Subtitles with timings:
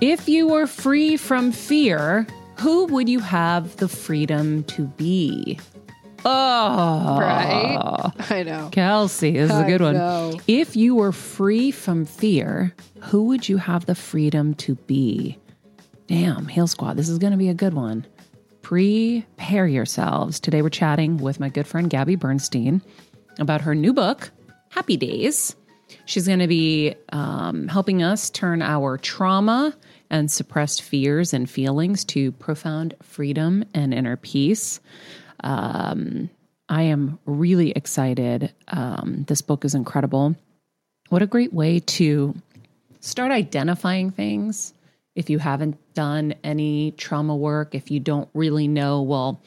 [0.00, 5.60] If you were free from fear, who would you have the freedom to be?
[6.24, 8.10] Oh, right.
[8.30, 8.70] I know.
[8.72, 9.94] Kelsey, this is a good I one.
[9.94, 10.40] know.
[10.46, 15.38] If you were free from fear, who would you have the freedom to be?
[16.06, 18.06] Damn, Heal Squad, this is going to be a good one.
[18.62, 20.40] Prepare yourselves.
[20.40, 22.80] Today we're chatting with my good friend Gabby Bernstein
[23.38, 24.30] about her new book,
[24.70, 25.56] Happy Days.
[26.04, 29.74] She's going to be um, helping us turn our trauma
[30.10, 34.80] and suppressed fears and feelings to profound freedom and inner peace.
[35.44, 36.30] Um,
[36.68, 38.52] I am really excited.
[38.68, 40.36] Um, this book is incredible.
[41.08, 42.34] What a great way to
[43.00, 44.74] start identifying things
[45.14, 49.42] if you haven't done any trauma work, if you don't really know, well,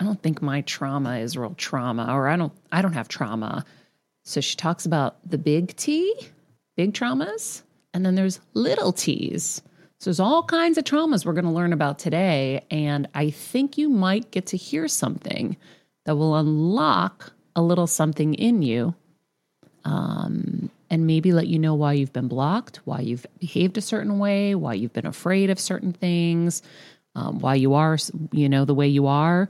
[0.00, 3.64] I don't think my trauma is real trauma or I don't I don't have trauma.
[4.24, 6.14] So she talks about the big T,
[6.76, 7.62] big traumas,
[7.94, 9.62] and then there's little T's.
[10.00, 13.78] So there's all kinds of traumas we're going to learn about today and I think
[13.78, 15.56] you might get to hear something
[16.04, 18.94] that will unlock a little something in you
[19.84, 24.18] um, and maybe let you know why you've been blocked, why you've behaved a certain
[24.18, 26.62] way, why you've been afraid of certain things,
[27.14, 27.96] um, why you are,
[28.32, 29.48] you know, the way you are.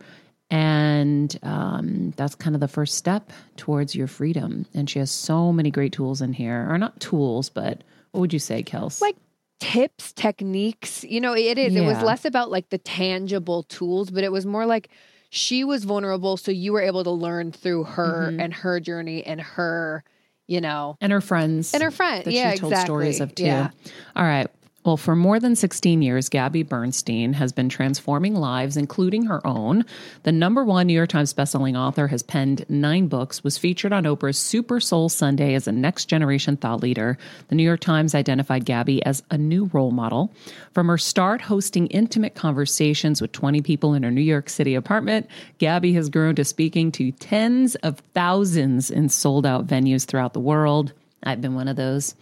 [0.50, 4.66] And um, that's kind of the first step towards your freedom.
[4.74, 7.82] And she has so many great tools in here, or not tools, but
[8.14, 9.00] what would you say, Kels?
[9.00, 9.16] Like
[9.58, 11.02] tips, techniques.
[11.02, 11.74] You know, it is.
[11.74, 14.88] It was less about like the tangible tools, but it was more like
[15.30, 18.40] she was vulnerable, so you were able to learn through her Mhm.
[18.40, 20.04] and her journey and her,
[20.46, 21.74] you know, and her friends.
[21.74, 22.26] and her friends.
[22.26, 22.86] that yeah, she told exactly.
[22.86, 23.42] stories of too.
[23.46, 23.70] Yeah.
[24.14, 24.46] All right.
[24.84, 29.86] Well, for more than 16 years, Gabby Bernstein has been transforming lives, including her own.
[30.24, 34.04] The number one New York Times bestselling author has penned nine books, was featured on
[34.04, 37.16] Oprah's Super Soul Sunday as a next generation thought leader.
[37.48, 40.30] The New York Times identified Gabby as a new role model.
[40.74, 45.28] From her start hosting intimate conversations with 20 people in her New York City apartment,
[45.56, 50.40] Gabby has grown to speaking to tens of thousands in sold out venues throughout the
[50.40, 50.92] world.
[51.24, 52.14] I've been one of those.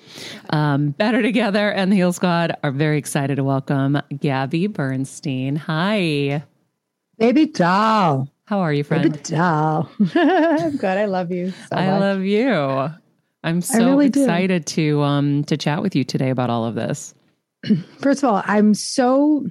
[0.51, 5.57] Um, Better Together and the Heal Squad are very excited to welcome Gabby Bernstein.
[5.57, 6.45] Hi.
[7.19, 8.29] Baby doll.
[8.45, 9.13] How are you, friend?
[9.13, 9.91] Baby doll.
[10.15, 10.99] I'm good.
[10.99, 12.01] I love you so I much.
[12.01, 12.89] love you.
[13.45, 14.23] I'm so really do.
[14.23, 17.15] excited to um to chat with you today about all of this.
[17.99, 19.47] First of all, I'm so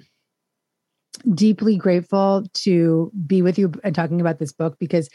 [1.33, 5.09] deeply grateful to be with you and talking about this book because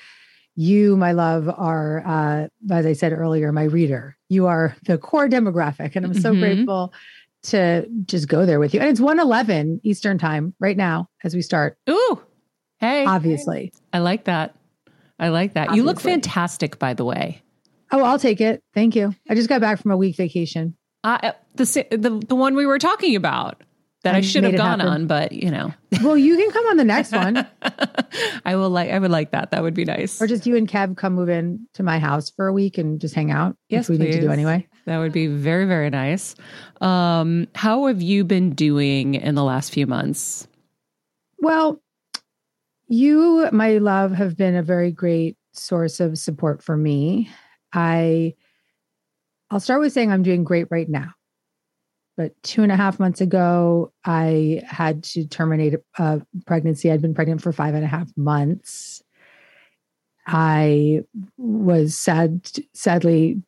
[0.57, 4.17] you, my love, are, uh, as I said earlier, my reader.
[4.29, 5.95] You are the core demographic.
[5.97, 6.39] And I'm so Mhm.
[6.41, 6.93] grateful
[7.45, 8.81] to just go there with you.
[8.81, 12.21] And it's 111 Eastern time right now as we start, Ooh.
[12.81, 13.05] Hey.
[13.07, 13.73] obviously.
[13.93, 14.55] I like that.
[15.19, 15.75] I like that.
[15.75, 17.43] You look fantastic, by the way.
[17.93, 18.63] Oh, I'll take it.
[18.75, 19.15] Thank you.
[19.31, 20.77] I just got back from a week vacation.
[21.05, 23.63] Uh, the, the the one we were talking about
[24.07, 26.77] that I, I should have gone on, but you know, Well, you can come on
[26.77, 27.47] the next one.
[28.45, 28.91] I will like.
[28.91, 29.51] I would like that.
[29.51, 30.21] That would be nice.
[30.21, 33.01] Or just you and Kev come move in to my house for a week and
[33.01, 34.67] just hang out, Yes, we need to do anyway.
[34.87, 36.35] That would be very, very nice.
[36.81, 40.47] Um, how have you been doing in the last few months?
[41.39, 41.81] Well,
[42.89, 47.29] you, my love, have been a very great source of support for me.
[47.73, 48.35] I
[49.51, 51.11] I'll start with saying I'm doing great right now.
[52.17, 56.91] But two and a half months ago, I had to terminate a pregnancy.
[56.91, 59.03] I'd been pregnant for five and a half months.
[60.27, 61.03] I
[61.37, 63.43] was sad, sadly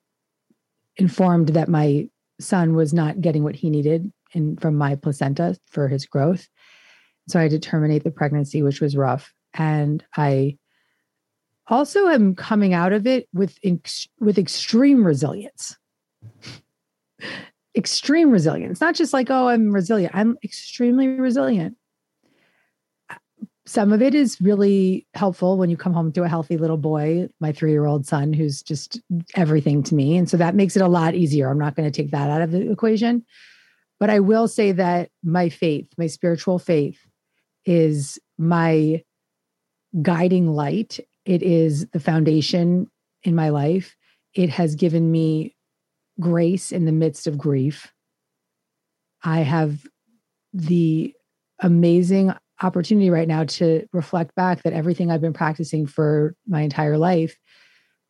[0.97, 2.09] informed that my
[2.41, 6.47] son was not getting what he needed in, from my placenta for his growth.
[7.29, 9.33] So I had to terminate the pregnancy, which was rough.
[9.55, 10.59] And I
[11.67, 13.59] also am coming out of it with
[14.21, 15.77] with extreme resilience.
[17.79, 20.15] Extreme resilience, not just like, oh, I'm resilient.
[20.15, 21.77] I'm extremely resilient.
[23.67, 27.29] Some of it is really helpful when you come home to a healthy little boy,
[27.39, 29.01] my three year old son, who's just
[29.37, 30.17] everything to me.
[30.17, 31.49] And so that makes it a lot easier.
[31.49, 33.25] I'm not going to take that out of the equation.
[34.01, 36.99] But I will say that my faith, my spiritual faith,
[37.65, 39.03] is my
[40.03, 40.99] guiding light.
[41.25, 42.91] It is the foundation
[43.23, 43.97] in my life.
[44.35, 45.55] It has given me
[46.21, 47.93] grace in the midst of grief.
[49.23, 49.87] I have
[50.53, 51.15] the
[51.61, 52.33] amazing
[52.63, 57.39] opportunity right now to reflect back that everything I've been practicing for my entire life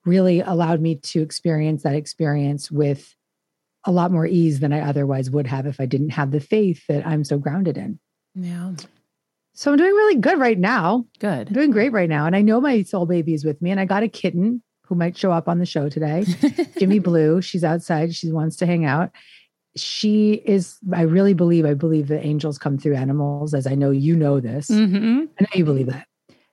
[0.04, 3.14] really allowed me to experience that experience with
[3.84, 6.86] a lot more ease than I otherwise would have if I didn't have the faith
[6.88, 7.98] that I'm so grounded in.
[8.34, 8.72] Yeah.
[9.54, 11.06] So I'm doing really good right now.
[11.18, 11.48] Good.
[11.48, 12.26] I'm doing great right now.
[12.26, 13.70] And I know my soul baby is with me.
[13.70, 16.24] And I got a kitten who might show up on the show today.
[16.78, 17.42] Jimmy Blue.
[17.42, 18.14] She's outside.
[18.14, 19.10] She wants to hang out.
[19.76, 23.90] She is, I really believe, I believe that angels come through animals, as I know
[23.90, 24.68] you know this.
[24.68, 25.24] Mm-hmm.
[25.38, 26.06] I know you believe that.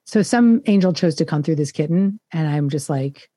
[0.05, 2.19] So some angel chose to come through this kitten.
[2.31, 3.29] And I'm just like,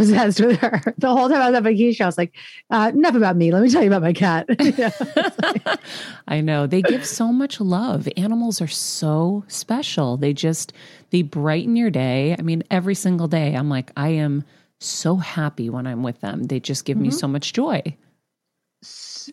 [0.00, 2.04] obsessed with her the whole time I was on vacation.
[2.04, 2.34] I was like,
[2.70, 3.52] uh, enough about me.
[3.52, 4.46] Let me tell you about my cat.
[6.28, 8.08] I know they give so much love.
[8.16, 10.16] Animals are so special.
[10.16, 10.72] They just
[11.10, 12.36] they brighten your day.
[12.38, 14.44] I mean, every single day, I'm like, I am
[14.80, 16.44] so happy when I'm with them.
[16.44, 17.04] They just give mm-hmm.
[17.04, 17.82] me so much joy.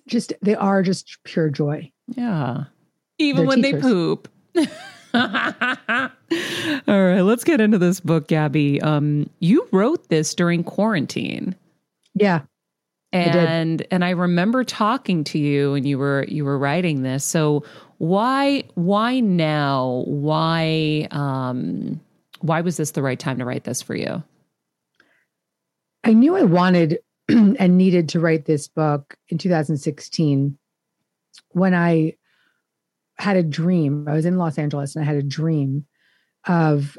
[0.07, 1.91] Just they are just pure joy.
[2.07, 2.65] Yeah,
[3.19, 3.81] even They're when teachers.
[3.81, 4.29] they poop.
[5.13, 6.09] All
[6.87, 8.81] right, let's get into this book, Gabby.
[8.81, 11.55] Um, you wrote this during quarantine.
[12.15, 12.41] Yeah.
[13.11, 17.23] And I and I remember talking to you and you were you were writing this.
[17.23, 17.63] So
[17.99, 20.03] why why now?
[20.07, 22.01] Why um
[22.41, 24.23] why was this the right time to write this for you?
[26.03, 26.99] I knew I wanted
[27.29, 30.57] and needed to write this book in 2016
[31.51, 32.15] when I
[33.17, 34.07] had a dream.
[34.07, 35.85] I was in Los Angeles and I had a dream
[36.47, 36.97] of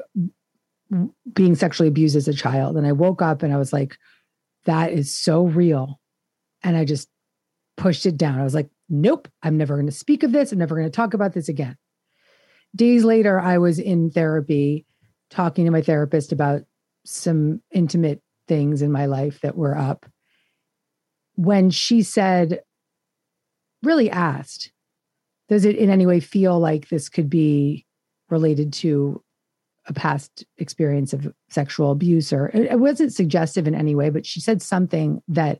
[1.33, 2.77] being sexually abused as a child.
[2.77, 3.97] And I woke up and I was like,
[4.65, 5.99] that is so real.
[6.63, 7.09] And I just
[7.77, 8.39] pushed it down.
[8.39, 10.51] I was like, nope, I'm never going to speak of this.
[10.51, 11.77] I'm never going to talk about this again.
[12.75, 14.85] Days later, I was in therapy
[15.29, 16.61] talking to my therapist about
[17.05, 20.05] some intimate things in my life that were up.
[21.35, 22.61] When she said,
[23.83, 24.71] really asked,
[25.47, 27.85] does it in any way feel like this could be
[28.29, 29.21] related to
[29.87, 34.41] a past experience of sexual abuse or it wasn't suggestive in any way but she
[34.41, 35.59] said something that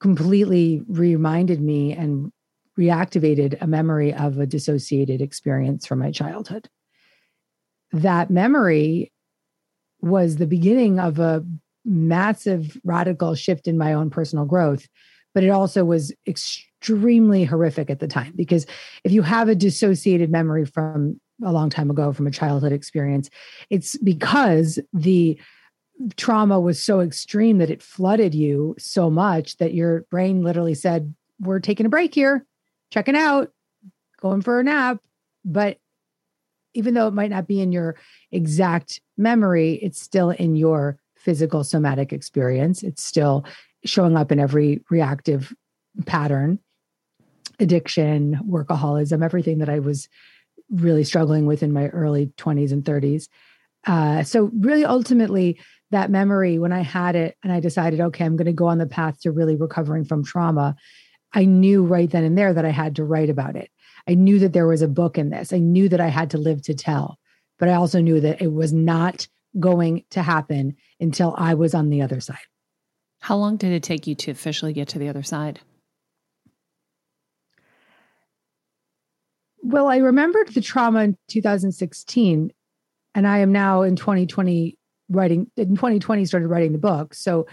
[0.00, 2.32] completely reminded me and
[2.78, 6.68] reactivated a memory of a dissociated experience from my childhood.
[7.92, 9.12] That memory
[10.00, 11.44] was the beginning of a
[11.84, 14.88] massive radical shift in my own personal growth
[15.34, 18.66] but it also was extremely horrific at the time because
[19.04, 23.30] if you have a dissociated memory from a long time ago from a childhood experience
[23.70, 25.38] it's because the
[26.16, 31.14] trauma was so extreme that it flooded you so much that your brain literally said
[31.40, 32.46] we're taking a break here
[32.90, 33.52] checking out
[34.20, 34.98] going for a nap.
[35.44, 35.78] But
[36.74, 37.96] even though it might not be in your
[38.30, 42.82] exact memory it's still in your physical somatic experience.
[42.82, 43.44] It's still
[43.84, 45.54] showing up in every reactive
[46.06, 46.58] pattern
[47.60, 50.08] addiction, workaholism, everything that I was
[50.70, 53.28] really struggling with in my early 20s and 30s.
[53.86, 55.58] Uh, so, really, ultimately,
[55.90, 58.78] that memory, when I had it and I decided, okay, I'm going to go on
[58.78, 60.76] the path to really recovering from trauma,
[61.32, 63.70] I knew right then and there that I had to write about it.
[64.08, 65.52] I knew that there was a book in this.
[65.52, 67.18] I knew that I had to live to tell,
[67.58, 71.90] but I also knew that it was not going to happen until I was on
[71.90, 72.38] the other side.
[73.20, 75.60] How long did it take you to officially get to the other side?
[79.62, 82.52] Well, I remembered the trauma in 2016,
[83.14, 84.76] and I am now in 2020
[85.10, 87.14] writing, in 2020 started writing the book.
[87.14, 87.46] So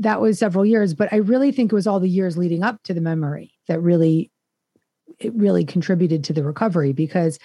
[0.00, 2.82] that was several years, but I really think it was all the years leading up
[2.84, 4.30] to the memory that really
[5.18, 7.38] it really contributed to the recovery because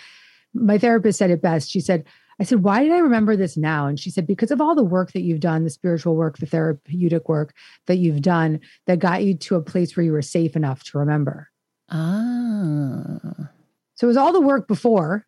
[0.53, 1.69] my therapist said it best.
[1.69, 2.05] She said,
[2.39, 3.88] I said, why did I remember this now?
[3.88, 6.46] And she said, because of all the work that you've done, the spiritual work, the
[6.46, 7.53] therapeutic work
[7.88, 10.98] that you've done that got you to a place where you were safe enough to
[11.00, 11.50] remember.
[11.89, 13.50] Ah.
[13.96, 15.27] So it was all the work before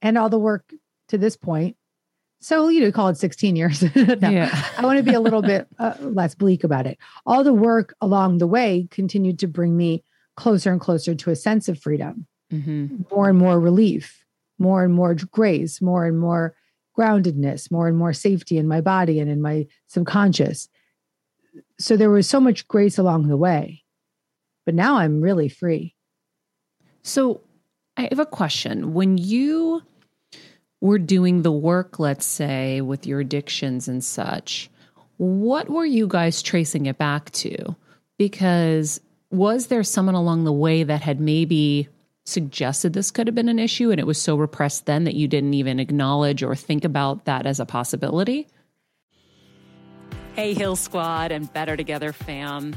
[0.00, 0.72] and all the work
[1.08, 1.76] to this point.
[2.40, 3.82] So, you know, call it 16 years.
[3.96, 4.64] no, Yeah.
[4.78, 6.96] I want to be a little bit uh, less bleak about it.
[7.26, 10.04] All the work along the way continued to bring me
[10.36, 14.24] closer and closer to a sense of freedom, hmm more and more relief,
[14.58, 16.54] more and more grace, more and more
[16.98, 20.68] groundedness, more and more safety in my body and in my subconscious.
[21.78, 23.84] So there was so much grace along the way.
[24.66, 25.94] But now I'm really free.
[27.02, 27.40] So
[27.96, 28.92] I have a question.
[28.92, 29.82] When you
[30.80, 34.70] were doing the work, let's say, with your addictions and such,
[35.16, 37.76] what were you guys tracing it back to?
[38.18, 39.00] Because
[39.30, 41.88] was there someone along the way that had maybe
[42.28, 45.26] suggested this could have been an issue and it was so repressed then that you
[45.26, 48.46] didn't even acknowledge or think about that as a possibility?
[50.34, 52.76] Hey, Heal Squad and Better Together fam.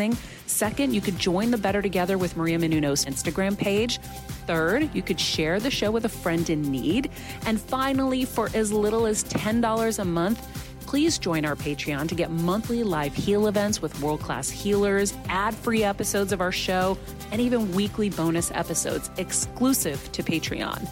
[0.47, 3.99] Second, you could join the Better Together with Maria Menounos Instagram page.
[4.47, 7.09] Third, you could share the show with a friend in need.
[7.45, 10.45] And finally, for as little as $10 a month,
[10.91, 15.55] please join our Patreon to get monthly live heal events with world class healers, ad
[15.55, 16.97] free episodes of our show,
[17.31, 20.85] and even weekly bonus episodes exclusive to Patreon.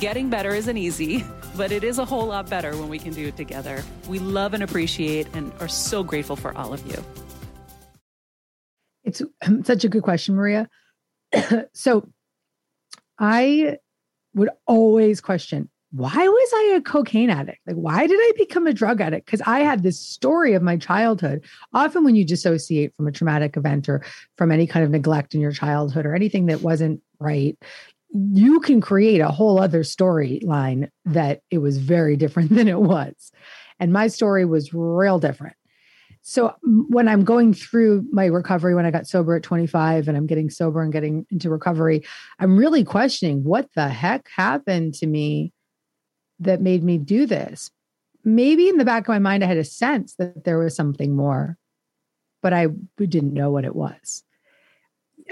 [0.00, 1.24] Getting better isn't easy,
[1.56, 3.84] but it is a whole lot better when we can do it together.
[4.08, 7.04] We love and appreciate and are so grateful for all of you.
[9.04, 10.68] It's um, such a good question, Maria.
[11.72, 12.08] so
[13.18, 13.78] I
[14.34, 17.58] would always question why was I a cocaine addict?
[17.66, 19.26] Like, why did I become a drug addict?
[19.26, 21.44] Because I had this story of my childhood.
[21.74, 24.02] Often, when you dissociate from a traumatic event or
[24.38, 27.58] from any kind of neglect in your childhood or anything that wasn't right,
[28.10, 33.30] you can create a whole other storyline that it was very different than it was.
[33.78, 35.56] And my story was real different.
[36.22, 40.26] So when I'm going through my recovery, when I got sober at 25 and I'm
[40.26, 42.04] getting sober and getting into recovery,
[42.38, 45.52] I'm really questioning what the heck happened to me
[46.38, 47.70] that made me do this.
[48.24, 51.16] Maybe in the back of my mind, I had a sense that there was something
[51.16, 51.58] more,
[52.40, 54.22] but I didn't know what it was.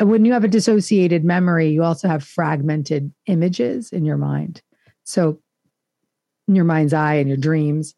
[0.00, 4.61] When you have a dissociated memory, you also have fragmented images in your mind.
[5.04, 5.40] So,
[6.49, 7.94] in your mind's eye and your dreams,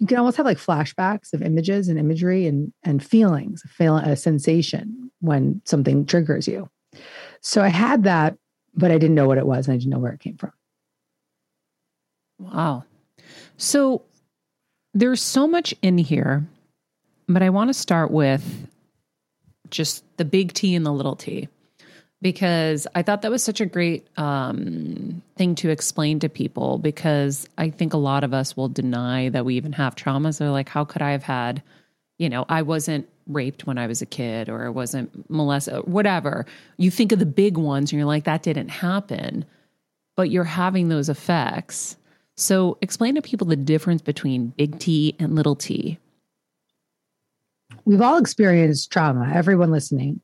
[0.00, 4.16] you can almost have like flashbacks of images and imagery and and feelings, feel a
[4.16, 6.68] sensation when something triggers you.
[7.42, 8.36] So I had that,
[8.74, 10.52] but I didn't know what it was and I didn't know where it came from.
[12.38, 12.84] Wow.
[13.58, 14.02] So
[14.94, 16.46] there's so much in here,
[17.28, 18.66] but I want to start with
[19.68, 21.48] just the big T and the little t
[22.22, 27.48] because I thought that was such a great um, thing to explain to people because
[27.56, 30.38] I think a lot of us will deny that we even have traumas.
[30.38, 31.62] They're like, how could I have had,
[32.18, 36.44] you know, I wasn't raped when I was a kid or I wasn't molested, whatever.
[36.76, 39.46] You think of the big ones and you're like, that didn't happen,
[40.16, 41.96] but you're having those effects.
[42.36, 45.98] So explain to people the difference between big T and little t.
[47.84, 50.20] We've all experienced trauma, everyone listening.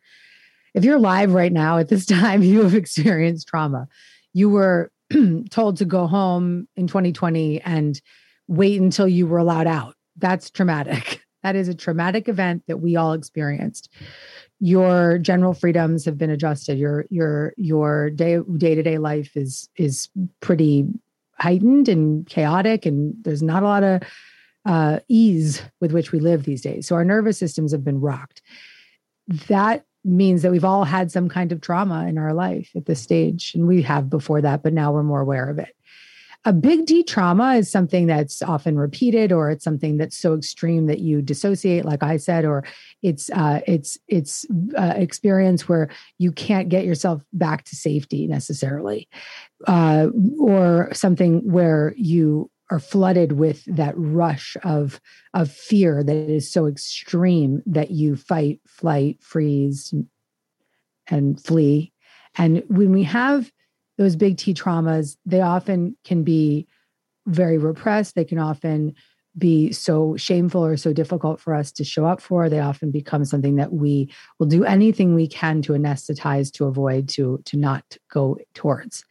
[0.76, 3.88] If you're live right now at this time, you have experienced trauma.
[4.35, 4.92] You were
[5.50, 8.00] told to go home in 2020 and
[8.47, 9.97] wait until you were allowed out.
[10.16, 11.23] That's traumatic.
[11.42, 13.88] That is a traumatic event that we all experienced.
[14.59, 16.76] Your general freedoms have been adjusted.
[16.76, 20.09] Your your your day day to day life is is
[20.40, 20.88] pretty
[21.38, 24.02] heightened and chaotic, and there's not a lot of
[24.64, 26.88] uh, ease with which we live these days.
[26.88, 28.42] So our nervous systems have been rocked.
[29.47, 33.03] That means that we've all had some kind of trauma in our life at this
[33.03, 35.75] stage, and we have before that, but now we're more aware of it.
[36.45, 40.87] A big T trauma is something that's often repeated, or it's something that's so extreme
[40.87, 42.65] that you dissociate, like I said, or
[43.03, 44.47] it's uh, it's it's
[44.79, 49.09] uh, experience where you can't get yourself back to safety necessarily,
[49.67, 50.07] uh,
[50.39, 55.01] or something where you are flooded with that rush of
[55.35, 59.95] of fear that is so extreme that you fight, flight, freeze,
[61.09, 61.93] and flee.
[62.37, 63.51] And when we have
[63.99, 66.67] those big T traumas, they often can be
[67.27, 68.15] very repressed.
[68.15, 68.95] They can often
[69.39, 72.49] be so shameful or so difficult for us to show up for.
[72.49, 77.09] They often become something that we will do anything we can to anesthetize, to avoid,
[77.11, 79.05] to, to not go towards.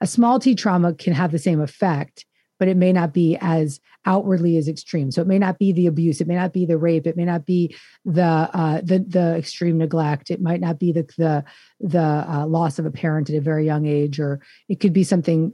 [0.00, 2.24] A small T trauma can have the same effect,
[2.60, 5.10] but it may not be as outwardly as extreme.
[5.10, 7.24] So it may not be the abuse, it may not be the rape, it may
[7.24, 7.74] not be
[8.04, 11.44] the uh, the the extreme neglect, it might not be the the
[11.80, 11.98] the
[12.28, 15.52] uh, loss of a parent at a very young age, or it could be something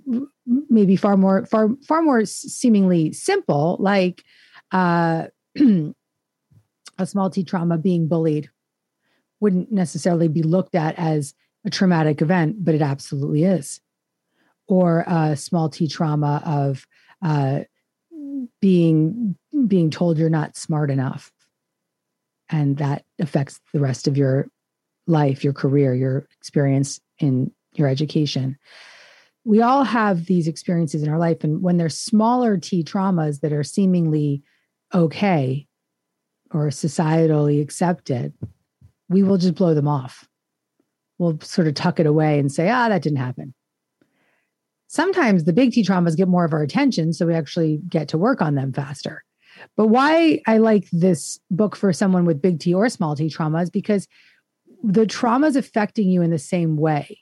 [0.68, 4.24] maybe far more far far more seemingly simple, like
[4.72, 5.28] uh,
[6.98, 8.50] a small T trauma being bullied
[9.38, 11.34] wouldn't necessarily be looked at as
[11.64, 13.80] a traumatic event, but it absolutely is
[14.68, 16.86] or a small t trauma of
[17.22, 17.60] uh,
[18.60, 21.32] being being told you're not smart enough.
[22.48, 24.48] And that affects the rest of your
[25.06, 28.58] life your career your experience in your education.
[29.44, 33.52] We all have these experiences in our life and when there's smaller t traumas that
[33.52, 34.42] are seemingly
[34.92, 35.66] okay
[36.50, 38.32] or societally accepted
[39.08, 40.28] we will just blow them off.
[41.18, 43.54] We'll sort of tuck it away and say ah that didn't happen
[44.88, 47.12] sometimes the big T traumas get more of our attention.
[47.12, 49.24] So we actually get to work on them faster.
[49.76, 53.62] But why I like this book for someone with big T or small T trauma
[53.62, 54.06] is because
[54.82, 57.18] the trauma is affecting you in the same way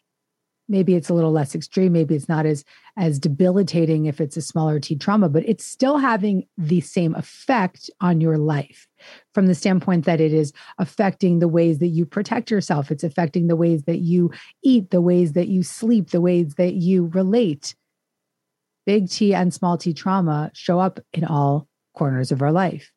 [0.68, 2.64] maybe it's a little less extreme maybe it's not as
[2.96, 7.90] as debilitating if it's a smaller t trauma but it's still having the same effect
[8.00, 8.86] on your life
[9.32, 12.90] from the standpoint that it is affecting the ways that you protect yourself.
[12.90, 14.30] It's affecting the ways that you
[14.62, 17.74] eat the ways that you sleep the ways that you relate.
[18.86, 22.90] Big t and small t trauma show up in all corners of our life.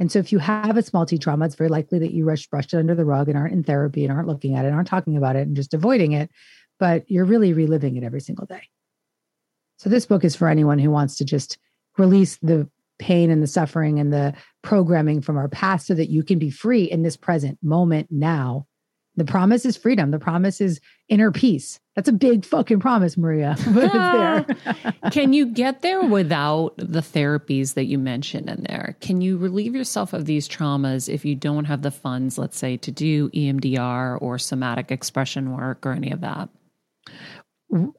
[0.00, 2.46] And so if you have a small t trauma, it's very likely that you rush
[2.46, 4.76] brushed it under the rug and aren't in therapy and aren't looking at it, and
[4.76, 6.30] aren't talking about it and just avoiding it
[6.78, 8.62] but you're really reliving it every single day.
[9.78, 11.58] So this book is for anyone who wants to just
[11.96, 16.22] release the pain and the suffering and the programming from our past so that you
[16.22, 18.66] can be free in this present moment now.
[19.16, 20.12] The promise is freedom.
[20.12, 21.80] The promise is inner peace.
[21.96, 23.56] That's a big fucking promise, Maria.
[23.68, 24.92] But it's there.
[25.10, 28.96] Can you get there without the therapies that you mentioned in there?
[29.00, 32.76] Can you relieve yourself of these traumas if you don't have the funds, let's say,
[32.76, 36.48] to do EMDR or somatic expression work or any of that?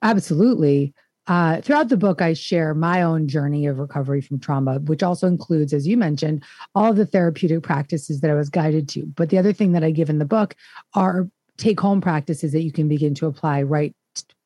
[0.02, 0.94] Absolutely.
[1.28, 5.28] Uh, throughout the book, I share my own journey of recovery from trauma, which also
[5.28, 6.44] includes, as you mentioned,
[6.74, 9.06] all the therapeutic practices that I was guided to.
[9.06, 10.56] But the other thing that I give in the book
[10.96, 13.96] are take home practices that you can begin to apply right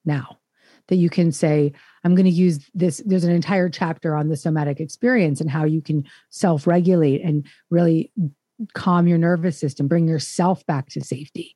[0.04, 0.39] now.
[0.89, 1.71] That you can say,
[2.04, 3.02] I'm going to use this.
[3.06, 7.47] There's an entire chapter on the somatic experience and how you can self regulate and
[7.69, 8.12] really
[8.73, 11.56] calm your nervous system, bring yourself back to safety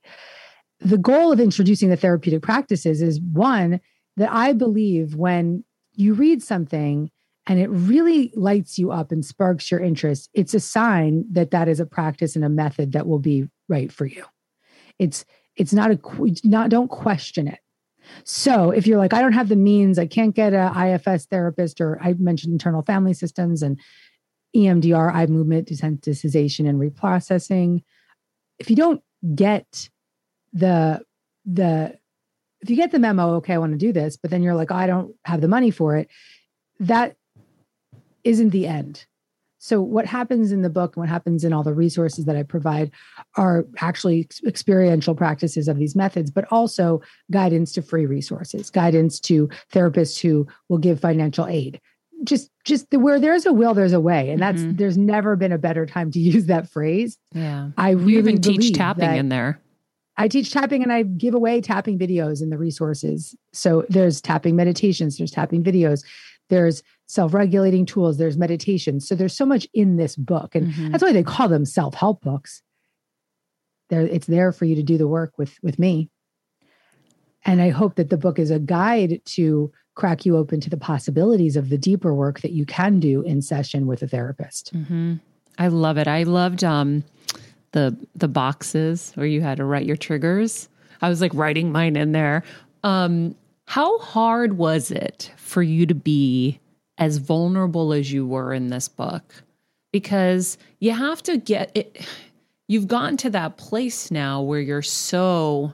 [0.80, 3.80] the goal of introducing the therapeutic practices is one
[4.18, 5.64] that I believe when
[5.94, 7.12] you read something
[7.48, 11.68] and it really lights you up and sparks your interest, it's a sign that that
[11.68, 14.26] is a practice and a method that will be right for you.
[15.00, 16.00] It's it's not a
[16.44, 17.60] not don't question it.
[18.24, 21.82] So if you're like, I don't have the means, I can't get a IFS therapist,
[21.82, 23.80] or I mentioned internal family systems and
[24.56, 27.84] EMDR, eye movement desensitization and reprocessing.
[28.60, 29.02] If you don't
[29.36, 29.90] get
[30.54, 31.02] the
[31.46, 31.98] the
[32.62, 34.72] if you get the memo, okay, I want to do this, but then you're like,
[34.72, 36.10] oh, I don't have the money for it,
[36.80, 37.16] that
[38.24, 39.06] isn't the end.
[39.60, 42.44] So, what happens in the book and what happens in all the resources that I
[42.44, 42.92] provide
[43.36, 49.50] are actually experiential practices of these methods, but also guidance to free resources, guidance to
[49.74, 51.82] therapists who will give financial aid.
[52.24, 54.76] Just, just the, where there's a will, there's a way, and that's mm-hmm.
[54.76, 57.18] there's never been a better time to use that phrase.
[57.34, 59.60] Yeah, I really you even teach tapping in there.
[60.18, 63.36] I teach tapping and I give away tapping videos in the resources.
[63.54, 66.04] So there's tapping meditations, there's tapping videos,
[66.50, 69.00] there's self-regulating tools, there's meditation.
[69.00, 70.56] So there's so much in this book.
[70.56, 70.92] And mm-hmm.
[70.92, 72.62] that's why they call them self-help books.
[73.90, 76.10] There, it's there for you to do the work with with me.
[77.46, 80.78] And I hope that the book is a guide to crack you open to the
[80.78, 84.74] possibilities of the deeper work that you can do in session with a therapist.
[84.74, 85.16] Mm-hmm.
[85.58, 86.08] I love it.
[86.08, 87.04] I loved um
[87.78, 90.68] the the boxes where you had to write your triggers.
[91.00, 92.44] I was like writing mine in there.
[92.84, 93.36] Um,
[93.66, 96.60] how hard was it for you to be
[96.98, 99.44] as vulnerable as you were in this book?
[99.94, 102.04] Because you have to get it.
[102.68, 105.74] You've gotten to that place now where you're so,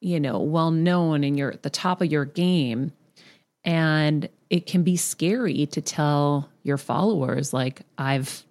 [0.00, 2.92] you know, well known and you're at the top of your game.
[3.64, 8.44] And it can be scary to tell your followers like I've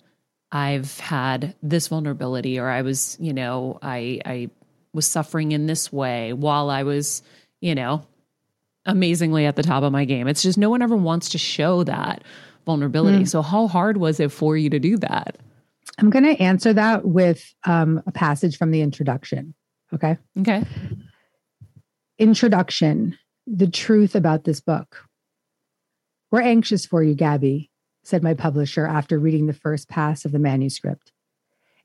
[0.53, 4.49] I've had this vulnerability or I was, you know, I I
[4.93, 7.23] was suffering in this way while I was,
[7.59, 8.05] you know,
[8.85, 10.27] amazingly at the top of my game.
[10.27, 12.23] It's just no one ever wants to show that
[12.67, 13.23] vulnerability.
[13.23, 13.27] Mm.
[13.27, 15.37] So how hard was it for you to do that?
[15.97, 19.55] I'm going to answer that with um, a passage from the introduction.
[19.91, 20.17] Okay.
[20.39, 20.63] Okay.
[22.19, 25.03] Introduction The truth about this book.
[26.31, 27.69] We're anxious for you, Gabby,
[28.03, 31.11] said my publisher after reading the first pass of the manuscript.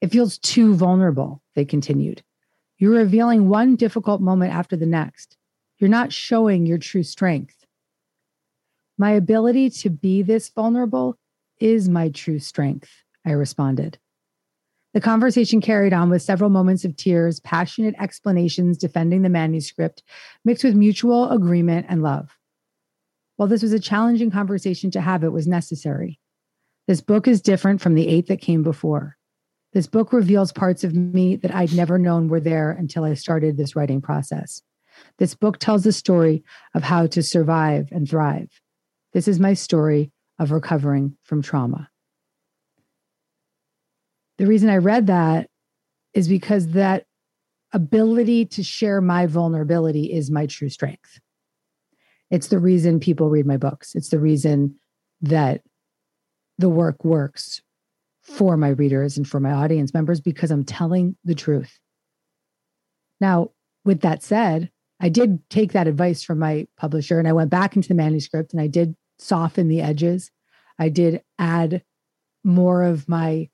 [0.00, 2.22] It feels too vulnerable, they continued.
[2.78, 5.37] You're revealing one difficult moment after the next.
[5.78, 7.66] You're not showing your true strength.
[8.96, 11.16] My ability to be this vulnerable
[11.61, 12.90] is my true strength,
[13.24, 13.98] I responded.
[14.94, 20.02] The conversation carried on with several moments of tears, passionate explanations defending the manuscript,
[20.44, 22.38] mixed with mutual agreement and love.
[23.38, 26.18] While this was a challenging conversation to have, it was necessary.
[26.88, 29.16] This book is different from the eight that came before.
[29.72, 33.57] This book reveals parts of me that I'd never known were there until I started
[33.57, 34.61] this writing process.
[35.18, 36.42] This book tells the story
[36.74, 38.48] of how to survive and thrive.
[39.12, 41.90] This is my story of recovering from trauma.
[44.38, 45.48] The reason I read that
[46.12, 47.05] is because that
[47.72, 51.20] ability to share my vulnerability is my true strength.
[52.31, 53.95] It's the reason people read my books.
[53.95, 54.77] It's the reason
[55.21, 55.62] that
[56.59, 57.62] the work works
[58.23, 61.79] for my readers and for my audience members because I'm telling the truth.
[63.21, 63.51] Now,
[63.85, 67.77] with that said, I did take that advice from my publisher and I went back
[67.77, 70.31] into the manuscript and I did soften the edges.
[70.79, 71.83] I did add
[72.45, 73.49] more of my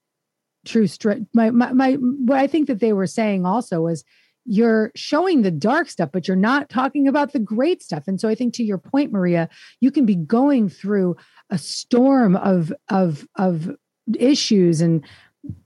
[0.65, 1.29] true strength.
[1.35, 4.05] My, my, my, what I think that they were saying also was
[4.45, 8.05] you're showing the dark stuff, but you're not talking about the great stuff.
[8.07, 9.49] And so I think to your point, Maria,
[9.81, 11.17] you can be going through
[11.51, 13.71] a storm of of of
[14.19, 15.05] issues and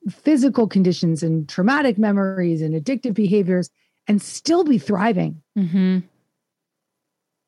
[0.08, 3.70] physical conditions and traumatic memories and addictive behaviors
[4.06, 5.42] and still be thriving.
[5.56, 5.98] Mm-hmm.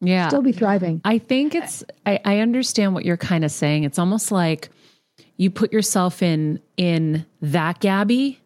[0.01, 0.29] Yeah.
[0.29, 1.01] Still be thriving.
[1.05, 3.85] I think it's, I, I understand what you're kind of saying.
[3.85, 4.71] It's almost like
[5.37, 8.41] you put yourself in, in that Gabby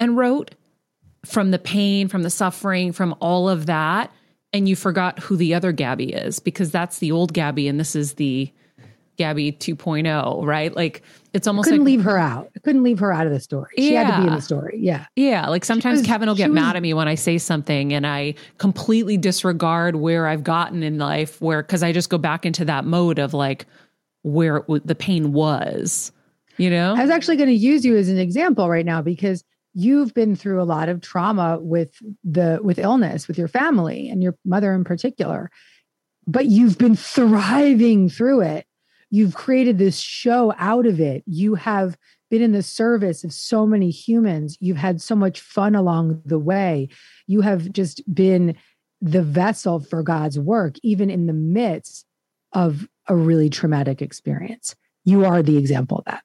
[0.00, 0.54] and wrote
[1.24, 4.10] from the pain, from the suffering, from all of that.
[4.52, 7.96] And you forgot who the other Gabby is because that's the old Gabby and this
[7.96, 8.52] is the
[9.16, 10.74] Gabby 2.0, right?
[10.74, 12.50] Like it's almost couldn't like, leave her out.
[12.56, 13.74] I couldn't leave her out of the story.
[13.76, 14.04] She yeah.
[14.04, 14.78] had to be in the story.
[14.80, 15.06] Yeah.
[15.16, 15.48] Yeah.
[15.48, 18.06] Like sometimes was, Kevin will get was, mad at me when I say something and
[18.06, 22.64] I completely disregard where I've gotten in life where, cause I just go back into
[22.64, 23.66] that mode of like
[24.22, 26.12] where the pain was,
[26.56, 26.94] you know?
[26.96, 30.36] I was actually going to use you as an example right now because you've been
[30.36, 34.72] through a lot of trauma with the, with illness, with your family and your mother
[34.72, 35.50] in particular,
[36.26, 38.66] but you've been thriving through it
[39.14, 41.22] You've created this show out of it.
[41.24, 41.96] You have
[42.30, 44.58] been in the service of so many humans.
[44.58, 46.88] You've had so much fun along the way.
[47.28, 48.56] You have just been
[49.00, 52.06] the vessel for God's work, even in the midst
[52.52, 54.74] of a really traumatic experience.
[55.04, 56.24] You are the example of that.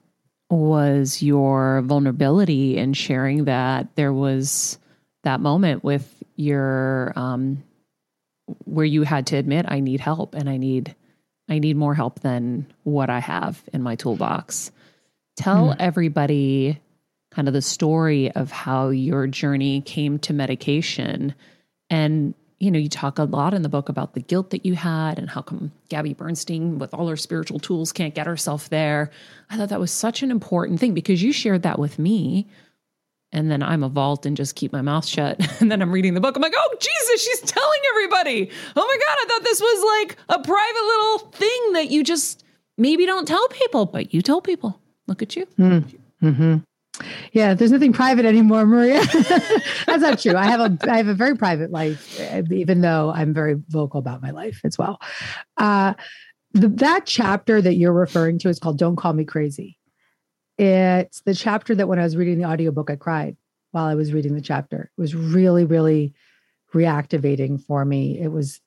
[0.51, 4.77] was your vulnerability in sharing that there was
[5.23, 7.63] that moment with your um
[8.65, 10.95] where you had to admit I need help and I need
[11.49, 14.71] I need more help than what I have in my toolbox.
[15.35, 15.75] Tell mm.
[15.79, 16.79] everybody
[17.31, 21.33] kind of the story of how your journey came to medication
[21.89, 24.75] and you know, you talk a lot in the book about the guilt that you
[24.75, 29.09] had and how come Gabby Bernstein, with all her spiritual tools, can't get herself there.
[29.49, 32.47] I thought that was such an important thing because you shared that with me.
[33.31, 35.39] And then I'm a vault and just keep my mouth shut.
[35.59, 36.35] And then I'm reading the book.
[36.35, 38.51] I'm like, oh, Jesus, she's telling everybody.
[38.75, 42.43] Oh my God, I thought this was like a private little thing that you just
[42.77, 44.79] maybe don't tell people, but you tell people.
[45.07, 45.47] Look at you.
[45.57, 46.57] Mm-hmm.
[47.31, 49.03] Yeah, there's nothing private anymore, Maria.
[49.85, 50.35] That's not true.
[50.35, 52.19] I have a I have a very private life,
[52.51, 54.99] even though I'm very vocal about my life as well.
[55.57, 55.93] Uh,
[56.53, 59.77] the, that chapter that you're referring to is called "Don't Call Me Crazy."
[60.57, 63.37] It's the chapter that when I was reading the audiobook, I cried
[63.71, 64.91] while I was reading the chapter.
[64.97, 66.13] It was really, really
[66.73, 68.19] reactivating for me.
[68.19, 68.59] It was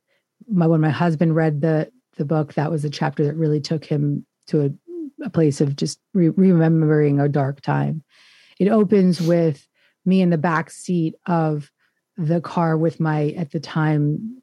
[0.48, 3.84] my when my husband read the the book, that was a chapter that really took
[3.84, 4.70] him to a,
[5.24, 8.02] a place of just re- remembering a dark time.
[8.58, 9.66] It opens with
[10.04, 11.70] me in the back seat of
[12.16, 14.42] the car with my at the time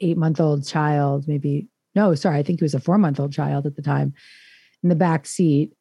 [0.00, 3.32] eight month old child maybe no sorry i think he was a four month old
[3.32, 4.12] child at the time
[4.82, 5.72] in the back seat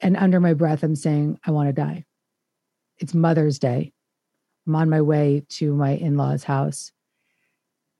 [0.00, 2.04] and under my breath i'm saying i want to die.
[2.98, 3.92] It's mother's day.
[4.66, 6.92] I'm on my way to my in-laws house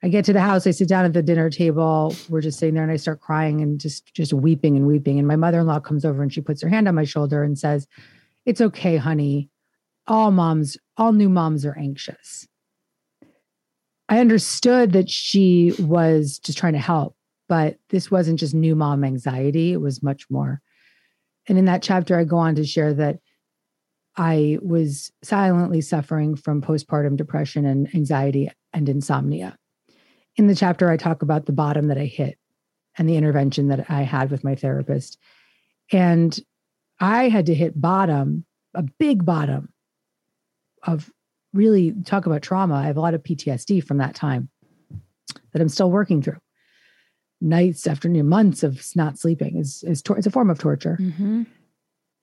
[0.03, 2.15] I get to the house, I sit down at the dinner table.
[2.29, 5.19] We're just sitting there and I start crying and just just weeping and weeping.
[5.19, 7.87] And my mother-in-law comes over and she puts her hand on my shoulder and says,
[8.45, 9.51] "It's okay, honey.
[10.07, 12.47] All moms, all new moms are anxious."
[14.09, 17.17] I understood that she was just trying to help,
[17.49, 20.61] but this wasn't just new mom anxiety, it was much more.
[21.49, 23.19] And in that chapter I go on to share that
[24.17, 29.57] I was silently suffering from postpartum depression and anxiety and insomnia
[30.37, 32.39] in the chapter, I talk about the bottom that I hit
[32.99, 35.19] and the intervention that I had with my therapist.
[35.93, 36.39] And
[37.01, 38.45] I had to hit bottom,
[38.75, 39.71] a big bottom
[40.83, 41.11] of
[41.53, 42.75] really talk about trauma.
[42.75, 44.49] I have a lot of PTSD from that time
[45.53, 46.39] that I'm still working through.
[47.41, 51.43] Nights, afternoon, months of not sleeping is is tor- it's a form of torture mm-hmm.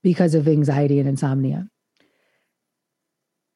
[0.01, 1.67] because of anxiety and insomnia.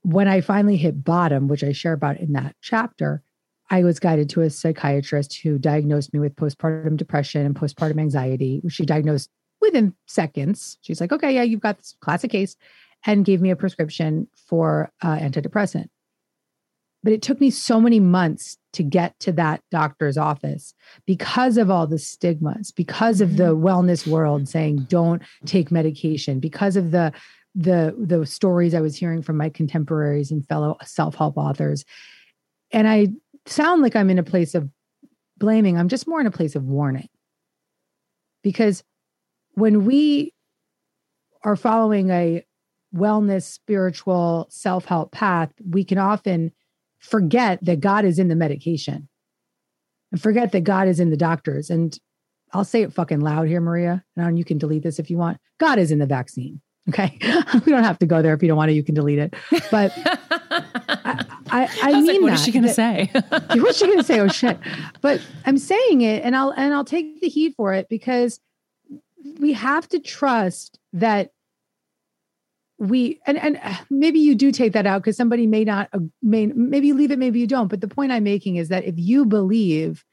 [0.04, 3.24] When I finally hit bottom, which I share about in that chapter,
[3.69, 8.60] I was guided to a psychiatrist who diagnosed me with postpartum depression and postpartum anxiety,
[8.62, 10.77] which she diagnosed within seconds.
[10.82, 12.56] She's like, okay, yeah, you've got this classic case,
[13.06, 15.88] and gave me a prescription for uh, antidepressant.
[17.03, 20.73] But it took me so many months to get to that doctor's office
[21.06, 23.65] because of all the stigmas, because of the mm-hmm.
[23.65, 27.13] wellness world saying don't take medication, because of the
[27.53, 31.86] the the stories I was hearing from my contemporaries and fellow self-help authors.
[32.71, 33.08] And I
[33.49, 34.69] sound like I'm in a place of
[35.38, 35.77] blaming.
[35.77, 37.10] I'm just more in a place of warning.
[38.43, 38.83] Because
[39.53, 40.33] when we
[41.43, 42.43] are following a
[42.95, 46.51] wellness, spiritual, self help path, we can often
[46.99, 49.07] forget that God is in the medication
[50.12, 51.69] and forget that God is in the doctors.
[51.69, 51.97] And
[52.53, 55.38] I'll say it fucking loud here, Maria, and you can delete this if you want.
[55.60, 56.62] God is in the vaccine.
[56.89, 57.17] Okay.
[57.65, 58.33] we don't have to go there.
[58.33, 59.33] If you don't want to, you can delete it.
[59.69, 59.91] But
[61.49, 63.10] I, I, I, mean, like, what that, is she going to say?
[63.62, 64.19] what's she going to say?
[64.19, 64.57] Oh shit!
[65.01, 68.39] But I'm saying it, and I'll and I'll take the heat for it because
[69.39, 71.31] we have to trust that
[72.79, 76.47] we and and maybe you do take that out because somebody may not uh, may
[76.47, 77.67] maybe you leave it, maybe you don't.
[77.67, 80.03] But the point I'm making is that if you believe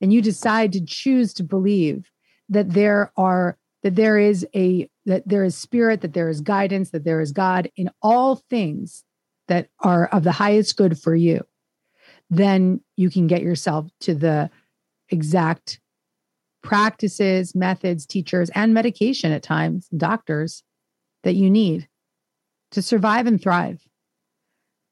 [0.00, 2.10] and you decide to choose to believe
[2.48, 6.90] that there are that there is a that there is spirit, that there is guidance,
[6.90, 9.04] that there is God in all things
[9.52, 11.44] that are of the highest good for you,
[12.30, 14.48] then you can get yourself to the
[15.10, 15.78] exact
[16.62, 20.62] practices, methods, teachers, and medication at times, doctors
[21.22, 21.86] that you need
[22.70, 23.86] to survive and thrive.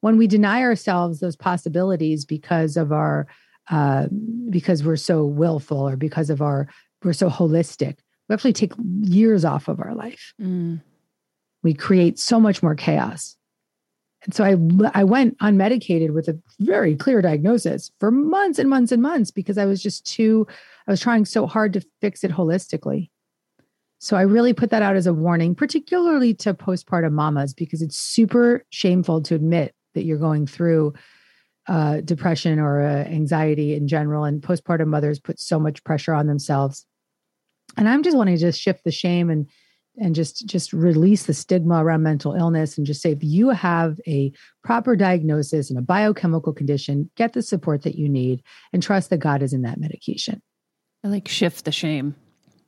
[0.02, 3.28] When we deny ourselves those possibilities because of our,
[3.70, 4.08] uh,
[4.50, 6.68] because we're so willful or because of our,
[7.02, 7.96] we're so holistic,
[8.28, 10.34] we actually take years off of our life.
[10.38, 10.82] Mm.
[11.62, 13.38] We create so much more chaos.
[14.24, 14.56] And so I,
[15.00, 19.56] I went unmedicated with a very clear diagnosis for months and months and months because
[19.56, 20.46] I was just too,
[20.86, 23.08] I was trying so hard to fix it holistically.
[23.98, 27.96] So I really put that out as a warning, particularly to postpartum mamas, because it's
[27.96, 30.94] super shameful to admit that you're going through
[31.66, 34.24] uh, depression or uh, anxiety in general.
[34.24, 36.86] And postpartum mothers put so much pressure on themselves
[37.76, 39.48] and i'm just wanting to just shift the shame and
[39.96, 43.98] and just just release the stigma around mental illness and just say if you have
[44.06, 49.10] a proper diagnosis and a biochemical condition get the support that you need and trust
[49.10, 50.40] that god is in that medication.
[51.04, 52.14] I like shift the shame.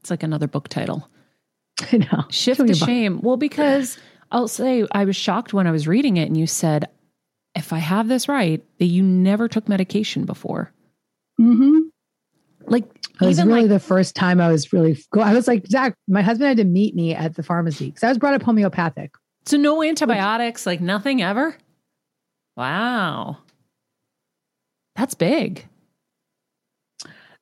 [0.01, 1.09] It's like another book title.
[1.93, 2.25] I know.
[2.31, 3.21] Shift the shame.
[3.23, 3.99] Well because
[4.31, 6.89] i'll say i was shocked when i was reading it and you said
[7.55, 10.73] if I have this right, that you never took medication before.
[11.41, 11.82] Mm-hmm.
[12.73, 12.85] Like
[13.21, 14.99] It was really like the first time I was really.
[15.15, 15.95] I was like Zach.
[16.09, 19.13] My husband had to meet me at the pharmacy because I was brought up homeopathic.
[19.45, 21.57] so no antibiotics, like nothing ever.
[22.57, 23.39] Wow,
[24.97, 25.67] that's big.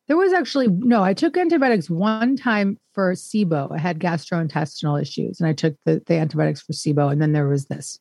[0.08, 1.04] There was actually no.
[1.04, 3.70] I took antibiotics one time for SIBO.
[3.70, 7.12] I had gastrointestinal issues, and I took the, the antibiotics for SIBO.
[7.12, 8.00] And then there was this.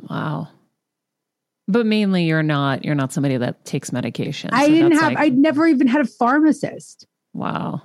[0.00, 0.48] Wow.
[1.68, 4.50] But mainly, you're not you're not somebody that takes medication.
[4.52, 5.02] I so didn't have.
[5.02, 7.06] like- I'd never even had a pharmacist.
[7.32, 7.82] wow.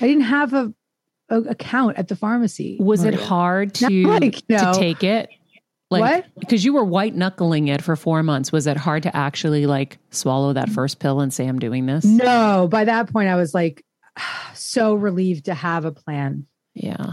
[0.00, 0.74] I didn't have a,
[1.28, 2.78] a account at the pharmacy.
[2.80, 5.28] Was it hard to like, you know, to take it?
[5.88, 6.26] Like, What?
[6.40, 8.50] Because you were white knuckling it for four months.
[8.50, 12.04] Was it hard to actually like swallow that first pill and say I'm doing this?
[12.04, 13.84] No, by that point, I was like
[14.54, 16.46] so relieved to have a plan.
[16.74, 17.12] Yeah.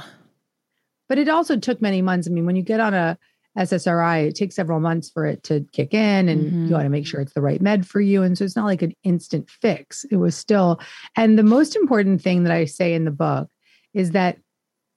[1.07, 2.27] But it also took many months.
[2.27, 3.19] I mean, when you get on a
[3.57, 6.69] SSRI, it takes several months for it to kick in, and Mhm.
[6.69, 8.23] you want to make sure it's the right med for you.
[8.23, 10.05] And so it's not like an instant fix.
[10.05, 10.79] It was still,
[11.17, 13.49] and the most important thing that I say in the book
[13.93, 14.37] is that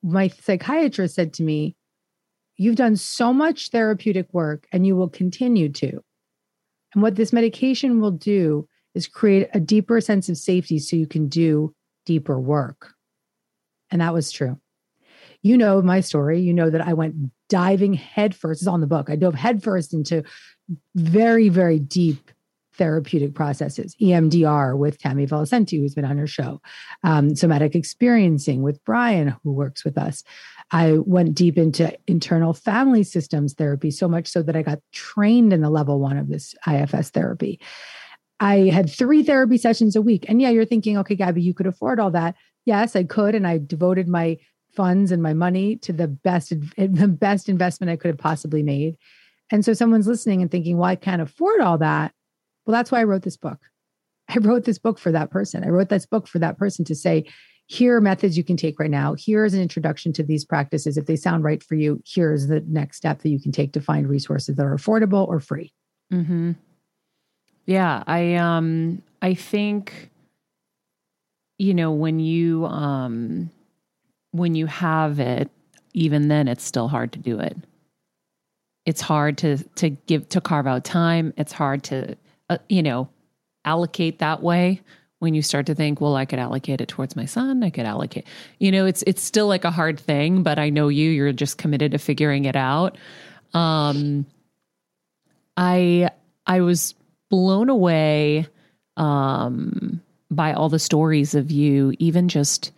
[0.02, 1.76] my psychiatrist said to me,
[2.56, 6.00] You've done so much therapeutic work and you will continue to.
[6.94, 11.08] And what this medication will do is create a deeper sense of safety so you
[11.08, 11.74] can do
[12.06, 12.94] deeper work.
[13.90, 14.60] And that was true.
[15.42, 16.40] You know my story.
[16.40, 17.16] You know that I went
[17.54, 18.62] diving headfirst.
[18.62, 19.08] It's on the book.
[19.08, 20.24] I dove headfirst into
[20.96, 22.32] very, very deep
[22.72, 23.94] therapeutic processes.
[24.02, 26.60] EMDR with Tammy Velocenti, who's been on her show.
[27.04, 30.24] Um, somatic experiencing with Brian, who works with us.
[30.72, 35.52] I went deep into internal family systems therapy, so much so that I got trained
[35.52, 37.60] in the level one of this IFS therapy.
[38.40, 40.24] I had three therapy sessions a week.
[40.28, 42.34] And yeah, you're thinking, okay, Gabby, you could afford all that.
[42.64, 43.36] Yes, I could.
[43.36, 44.38] And I devoted my
[44.74, 48.96] funds and my money to the best the best investment I could have possibly made.
[49.50, 52.12] And so someone's listening and thinking, well, I can't afford all that.
[52.66, 53.58] Well, that's why I wrote this book.
[54.28, 55.64] I wrote this book for that person.
[55.64, 57.26] I wrote this book for that person to say,
[57.66, 59.14] here are methods you can take right now.
[59.18, 60.98] Here's an introduction to these practices.
[60.98, 63.80] If they sound right for you, here's the next step that you can take to
[63.80, 65.72] find resources that are affordable or free.
[66.12, 66.52] Mm-hmm.
[67.66, 70.10] Yeah, I um I think
[71.56, 73.50] you know when you um
[74.34, 75.48] when you have it,
[75.92, 77.56] even then it's still hard to do it.
[78.84, 81.32] It's hard to to give to carve out time.
[81.36, 82.16] It's hard to
[82.50, 83.08] uh, you know
[83.64, 84.82] allocate that way
[85.20, 87.62] when you start to think, well, I could allocate it towards my son.
[87.62, 88.26] I could allocate.
[88.58, 91.10] You know, it's it's still like a hard thing, but I know you.
[91.10, 92.98] You're just committed to figuring it out.
[93.54, 94.26] Um,
[95.56, 96.10] I
[96.44, 96.94] I was
[97.30, 98.48] blown away
[98.96, 102.72] um, by all the stories of you, even just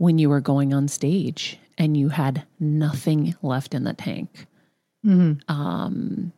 [0.00, 4.46] when you were going on stage and you had nothing left in the tank.
[5.06, 5.54] Mm-hmm.
[5.54, 6.32] Um,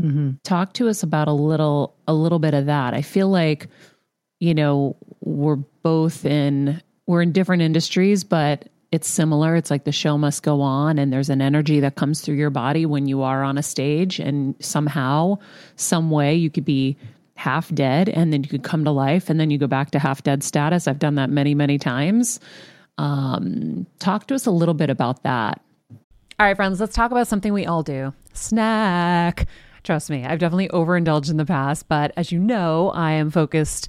[0.00, 0.30] Mm-hmm.
[0.44, 2.94] talk to us about a little a little bit of that.
[2.94, 3.66] I feel like
[4.38, 9.56] you know we're both in we're in different industries, but it's similar.
[9.56, 12.50] It's like the show must go on, and there's an energy that comes through your
[12.50, 15.38] body when you are on a stage, and somehow,
[15.74, 16.96] some way, you could be
[17.34, 19.98] half dead, and then you could come to life, and then you go back to
[19.98, 20.86] half dead status.
[20.86, 22.38] I've done that many, many times.
[22.98, 25.60] Um, talk to us a little bit about that.
[26.40, 29.46] All right, friends, let's talk about something we all do snack.
[29.82, 33.88] Trust me, I've definitely overindulged in the past, but as you know, I am focused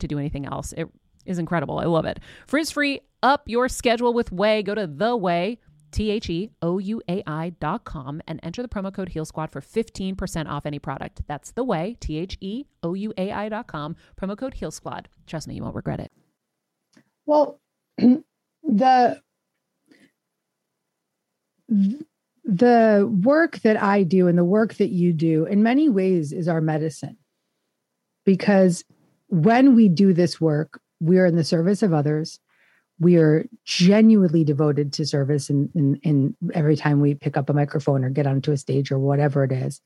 [0.01, 0.73] to do anything else.
[0.73, 0.87] It
[1.25, 1.79] is incredible.
[1.79, 2.19] I love it.
[2.47, 4.63] Frizz free, up your schedule with Ouai.
[4.65, 5.57] Go to the Ouai.
[5.91, 9.25] T H E O U A I dot com and enter the promo code Heal
[9.25, 11.21] Squad for 15% off any product.
[11.27, 14.71] That's the Ouai, T H E O U A I dot com, promo code Heal
[14.71, 15.09] Squad.
[15.27, 16.11] Trust me, you won't regret it.
[17.25, 17.59] Well,
[18.63, 19.21] the
[22.43, 26.47] the work that I do and the work that you do in many ways is
[26.47, 27.17] our medicine.
[28.25, 28.83] Because
[29.31, 32.39] when we do this work, we are in the service of others.
[32.99, 38.09] We are genuinely devoted to service in every time we pick up a microphone or
[38.09, 39.81] get onto a stage or whatever it is.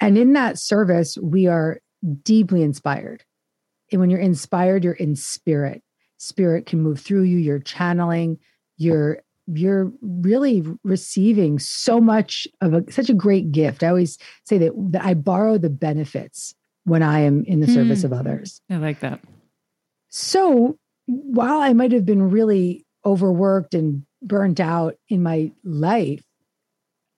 [0.00, 1.80] And in that service, we are
[2.22, 3.24] deeply inspired.
[3.90, 5.82] And when you're inspired, you're in spirit.
[6.18, 8.38] Spirit can move through you, you're channeling,
[8.78, 13.82] you're you're really receiving so much of a, such a great gift.
[13.82, 16.54] I always say that, that I borrow the benefits
[16.84, 18.04] when I am in the service mm.
[18.04, 18.60] of others.
[18.70, 19.20] I like that.
[20.08, 20.76] So
[21.06, 26.22] while I might have been really overworked and burnt out in my life,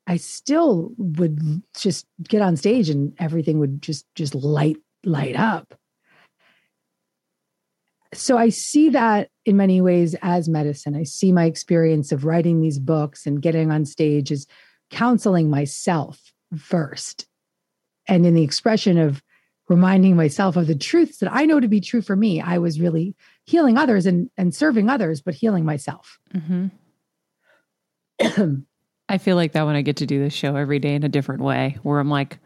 [0.07, 5.75] I still would just get on stage and everything would just just light light up
[8.15, 10.95] so I see that in many ways as medicine.
[10.95, 14.47] I see my experience of writing these books and getting on stage as
[14.91, 17.27] counseling myself first.
[18.09, 19.23] And in the expression of
[19.69, 22.81] reminding myself of the truths that I know to be true for me, I was
[22.81, 26.19] really healing others and, and serving others, but healing myself.
[26.35, 26.67] Mm-hmm.
[29.09, 31.09] I feel like that when I get to do this show every day in a
[31.09, 32.39] different way, where I'm like,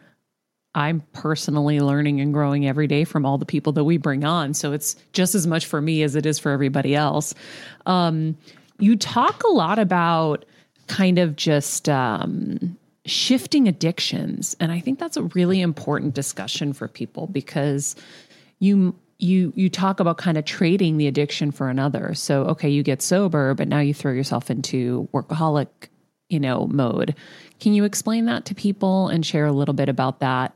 [0.75, 4.55] I'm personally learning and growing every day from all the people that we bring on.
[4.55, 7.35] So it's just as much for me as it is for everybody else.
[7.87, 8.37] Um,
[8.79, 10.45] you talk a lot about
[10.87, 12.77] kind of just um,
[13.11, 14.57] shifting addictions.
[14.61, 17.97] And I think that's a really important discussion for people because
[18.59, 22.15] you you you talk about kind of trading the addiction for another.
[22.15, 25.69] So okay, you get sober, but now you throw yourself into workaholic,
[26.29, 27.15] you know, mode.
[27.61, 30.55] Can you explain that to people and share a little bit about that?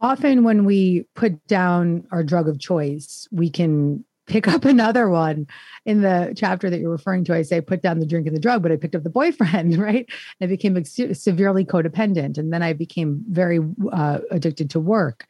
[0.00, 5.46] Often, when we put down our drug of choice, we can pick up another one.
[5.84, 8.40] In the chapter that you're referring to, I say, put down the drink and the
[8.40, 10.08] drug, but I picked up the boyfriend, right?
[10.40, 12.38] I became severely codependent.
[12.38, 13.58] And then I became very
[13.92, 15.26] uh, addicted to work.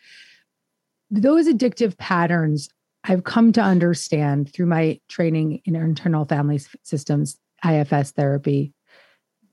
[1.11, 2.69] Those addictive patterns
[3.05, 8.75] I've come to understand through my training in internal family systems, IFS therapy,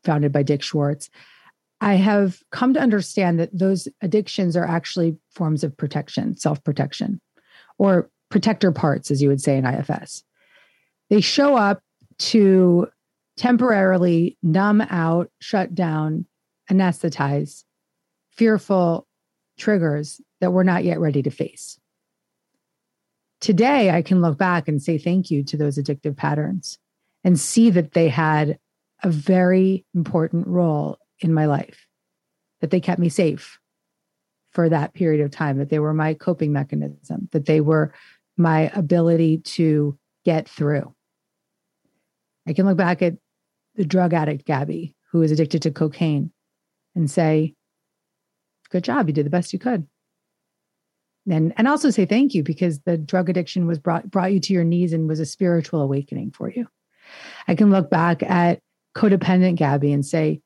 [0.03, 1.09] founded by Dick Schwartz.
[1.79, 7.21] I have come to understand that those addictions are actually forms of protection, self protection,
[7.77, 10.23] or protector parts, as you would say in IFS.
[11.09, 11.81] They show up
[12.19, 12.87] to
[13.37, 16.25] temporarily numb out, shut down,
[16.69, 17.63] anesthetize
[18.31, 19.07] fearful
[19.57, 21.79] triggers that we're not yet ready to face.
[23.39, 26.79] Today, I can look back and say thank you to those addictive patterns
[27.23, 28.59] and see that they had
[29.03, 31.87] a very important role in my life,
[32.61, 33.59] that they kept me safe
[34.51, 37.93] for that period of time, that they were my coping mechanism, that they were
[38.37, 40.93] my ability to get through.
[42.47, 43.15] I can look back at
[43.75, 46.31] the drug addict Gabby, who is addicted to cocaine,
[46.95, 47.53] and say,
[48.69, 49.87] Good job, you did the best you could.
[51.29, 54.53] And, and also say thank you because the drug addiction was brought brought you to
[54.53, 56.67] your knees and was a spiritual awakening for you.
[57.47, 58.59] I can look back at
[58.95, 60.41] codependent Gabby and say,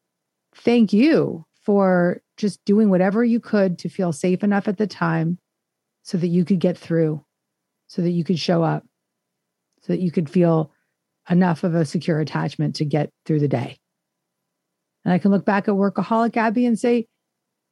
[0.56, 5.38] thank you for just doing whatever you could to feel safe enough at the time
[6.04, 7.24] so that you could get through,
[7.92, 8.86] so that you could show up,
[9.82, 10.72] so that you could feel
[11.30, 13.78] enough of a secure attachment to get through the day.
[15.04, 17.08] And I can look back at Workaholic Gabby and say,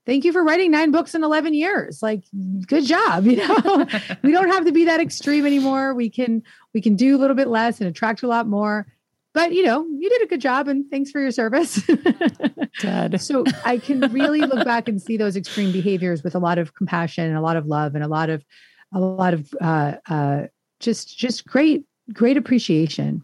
[0.06, 2.24] thank you for writing nine books in 11 years like
[2.66, 3.86] good job you know
[4.24, 6.42] we don't have to be that extreme anymore we can
[6.74, 8.88] we can do a little bit less and attract a lot more
[9.34, 11.82] but you know, you did a good job and thanks for your service.
[12.82, 13.22] Dad.
[13.22, 16.74] so I can really look back and see those extreme behaviors with a lot of
[16.74, 18.44] compassion and a lot of love and a lot of
[18.94, 20.44] a lot of uh, uh,
[20.80, 23.24] just just great great appreciation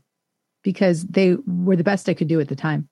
[0.63, 2.89] because they were the best I could do at the time.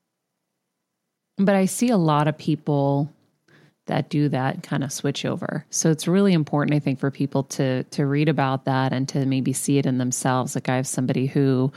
[1.38, 3.12] But I see a lot of people
[3.88, 5.66] that do that kind of switch over.
[5.70, 9.26] So it's really important, I think, for people to to read about that and to
[9.26, 10.56] maybe see it in themselves.
[10.56, 11.72] Like I have somebody who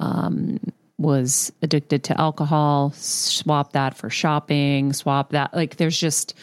[0.00, 0.58] um,
[0.98, 5.52] was addicted to alcohol, swap that for shopping, swap that.
[5.54, 6.34] Like there's just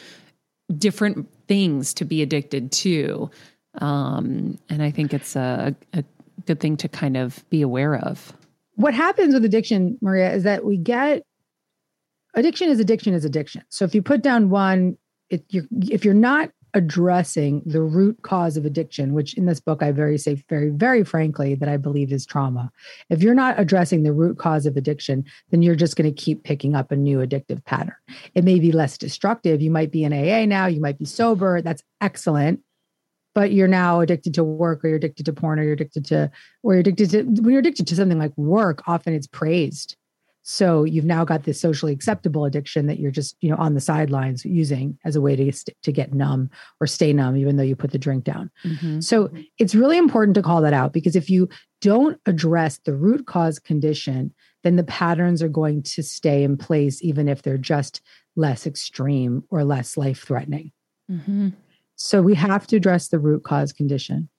[0.77, 3.31] different things to be addicted to.
[3.75, 6.03] Um, and I think it's a, a
[6.45, 8.33] good thing to kind of be aware of.
[8.75, 11.23] What happens with addiction, Maria, is that we get
[12.33, 13.63] addiction is addiction is addiction.
[13.69, 14.97] So if you put down one,
[15.29, 19.81] it, you're, if you're not addressing the root cause of addiction, which in this book
[19.81, 22.71] I very say very, very frankly that I believe is trauma.
[23.09, 26.43] If you're not addressing the root cause of addiction, then you're just going to keep
[26.43, 27.95] picking up a new addictive pattern.
[28.35, 29.61] It may be less destructive.
[29.61, 31.61] You might be in AA now, you might be sober.
[31.61, 32.61] That's excellent.
[33.35, 36.31] But you're now addicted to work, or you're addicted to porn, or you're addicted to,
[36.63, 39.95] or you're addicted to, when you're addicted to something like work, often it's praised
[40.49, 43.79] so you've now got this socially acceptable addiction that you're just, you know, on the
[43.79, 45.51] sidelines using as a way to
[45.83, 46.49] to get numb
[46.81, 48.49] or stay numb even though you put the drink down.
[48.65, 49.01] Mm-hmm.
[49.01, 51.49] So it's really important to call that out because if you
[51.81, 57.03] don't address the root cause condition, then the patterns are going to stay in place
[57.03, 58.01] even if they're just
[58.35, 60.71] less extreme or less life threatening.
[61.11, 61.49] Mm-hmm.
[61.99, 64.29] So we have to address the root cause condition.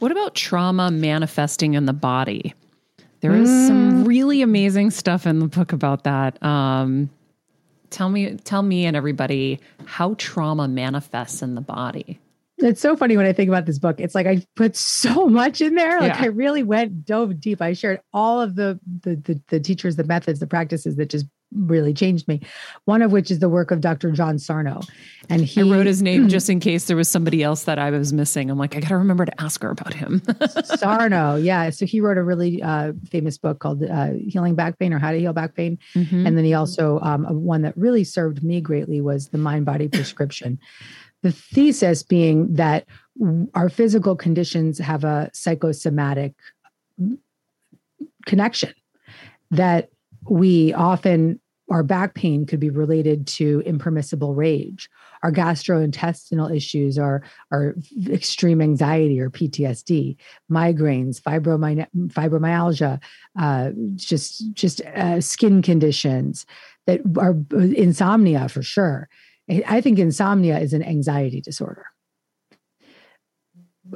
[0.00, 2.54] What about trauma manifesting in the body?
[3.20, 3.68] There is mm.
[3.68, 6.42] some really amazing stuff in the book about that.
[6.42, 7.08] Um,
[7.90, 12.20] tell me, tell me, and everybody how trauma manifests in the body.
[12.58, 13.98] It's so funny when I think about this book.
[13.98, 16.00] It's like I put so much in there.
[16.00, 16.24] Like yeah.
[16.24, 17.62] I really went dove deep.
[17.62, 21.26] I shared all of the, the the the teachers, the methods, the practices that just
[21.54, 22.40] really changed me.
[22.84, 24.10] One of which is the work of Dr.
[24.10, 24.80] John Sarno.
[25.28, 27.90] And he I wrote his name just in case there was somebody else that I
[27.90, 28.50] was missing.
[28.50, 30.22] I'm like, I got to remember to ask her about him.
[30.64, 31.70] Sarno, yeah.
[31.70, 35.12] So he wrote a really uh, famous book called uh, Healing Back Pain or How
[35.12, 35.78] to Heal Back Pain.
[35.94, 36.26] Mm-hmm.
[36.26, 39.88] And then he also, um, one that really served me greatly was The Mind Body
[39.88, 40.58] Prescription.
[41.22, 42.86] the thesis being that
[43.54, 46.34] our physical conditions have a psychosomatic
[48.26, 48.74] connection
[49.50, 49.88] that
[50.28, 51.40] we often
[51.70, 54.88] our back pain could be related to impermissible rage.
[55.22, 57.74] Our gastrointestinal issues are, are
[58.08, 60.16] extreme anxiety or PTSD,
[60.50, 63.00] migraines, fibromy- fibromyalgia,
[63.38, 66.44] uh, just just uh, skin conditions
[66.86, 69.08] that are insomnia for sure.
[69.66, 71.86] I think insomnia is an anxiety disorder.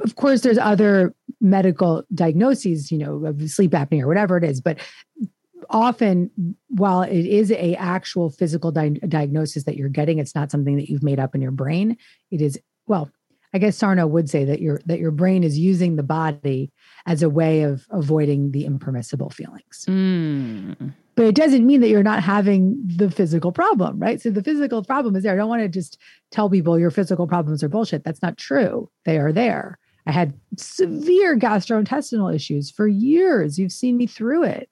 [0.03, 4.61] Of course, there's other medical diagnoses, you know, of sleep apnea or whatever it is,
[4.61, 4.77] but
[5.69, 10.75] often while it is a actual physical di- diagnosis that you're getting it's not something
[10.77, 11.97] that you've made up in your brain.
[12.31, 13.11] It is well
[13.53, 16.71] i guess sarno would say that your that your brain is using the body
[17.05, 19.85] as a way of avoiding the impermissible feelings.
[19.87, 20.93] Mm.
[21.15, 24.21] but it doesn't mean that you're not having the physical problem right?
[24.21, 25.33] So the physical problem is there.
[25.33, 25.97] I don't want to just
[26.31, 28.03] tell people your physical problems are bullshit.
[28.03, 28.89] That's not true.
[29.05, 29.79] They are there.
[30.05, 33.59] I had severe gastrointestinal issues for years.
[33.59, 34.69] You've seen me through it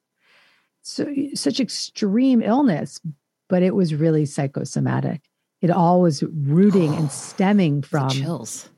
[0.88, 3.00] so, such extreme illness,
[3.48, 5.20] but it was really psychosomatic.
[5.60, 8.70] It all was rooting and stemming from chills.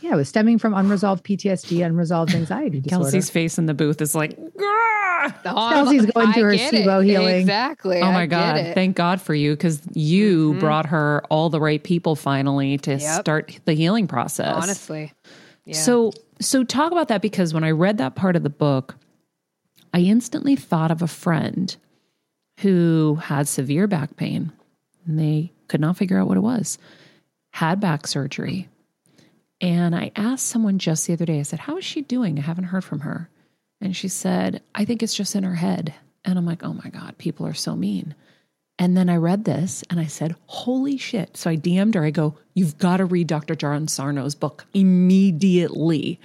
[0.00, 3.04] Yeah, it was stemming from unresolved PTSD, unresolved anxiety disorder.
[3.04, 7.40] Kelsey's face in the booth is like, oh, Kelsey's going through her SIBO healing.
[7.40, 8.00] Exactly.
[8.00, 8.74] Oh my I God.
[8.74, 10.60] Thank God for you because you mm-hmm.
[10.60, 13.20] brought her all the right people finally to yep.
[13.20, 14.54] start the healing process.
[14.54, 15.12] Honestly.
[15.66, 15.74] Yeah.
[15.74, 18.96] So so talk about that because when I read that part of the book,
[19.92, 21.74] I instantly thought of a friend
[22.60, 24.52] who had severe back pain
[25.06, 26.78] and they could not figure out what it was,
[27.52, 28.68] had back surgery.
[29.60, 32.38] And I asked someone just the other day, I said, How is she doing?
[32.38, 33.28] I haven't heard from her.
[33.80, 35.94] And she said, I think it's just in her head.
[36.24, 38.14] And I'm like, Oh my God, people are so mean.
[38.78, 41.36] And then I read this and I said, Holy shit.
[41.36, 42.04] So I DM'd her.
[42.04, 43.54] I go, You've got to read Dr.
[43.54, 46.20] John Sarno's book immediately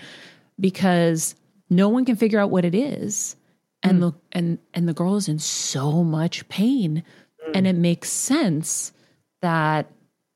[0.59, 1.36] because
[1.70, 3.36] no one can figure out what it is
[3.84, 4.01] and mm.
[4.01, 7.03] the and and the girl is in so much pain
[7.45, 7.51] mm.
[7.53, 8.93] and it makes sense
[9.41, 9.91] that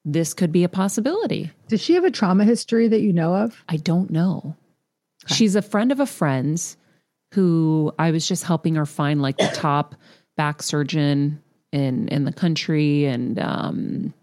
[0.05, 1.51] this could be a possibility.
[1.67, 3.63] Does she have a trauma history that you know of?
[3.67, 4.55] I don't know.
[5.25, 5.35] Okay.
[5.35, 6.77] She's a friend of a friend's
[7.33, 9.95] who I was just helping her find like the top
[10.37, 11.41] back surgeon
[11.71, 14.13] in in the country and um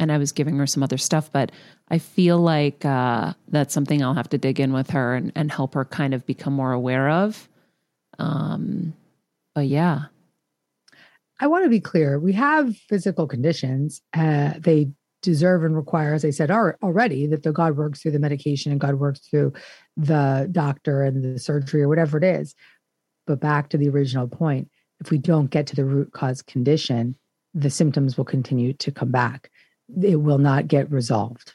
[0.00, 1.52] and I was giving her some other stuff, but
[1.90, 5.52] I feel like uh, that's something I'll have to dig in with her and, and
[5.52, 7.49] help her kind of become more aware of.
[8.20, 8.94] Um,
[9.54, 10.04] but yeah.
[11.40, 12.18] I want to be clear.
[12.20, 14.02] We have physical conditions.
[14.12, 14.90] Uh, they
[15.22, 18.72] deserve and require, as I said are, already, that the God works through the medication
[18.72, 19.54] and God works through
[19.96, 22.54] the doctor and the surgery or whatever it is.
[23.26, 27.16] But back to the original point, if we don't get to the root cause condition,
[27.54, 29.50] the symptoms will continue to come back.
[30.02, 31.54] it will not get resolved.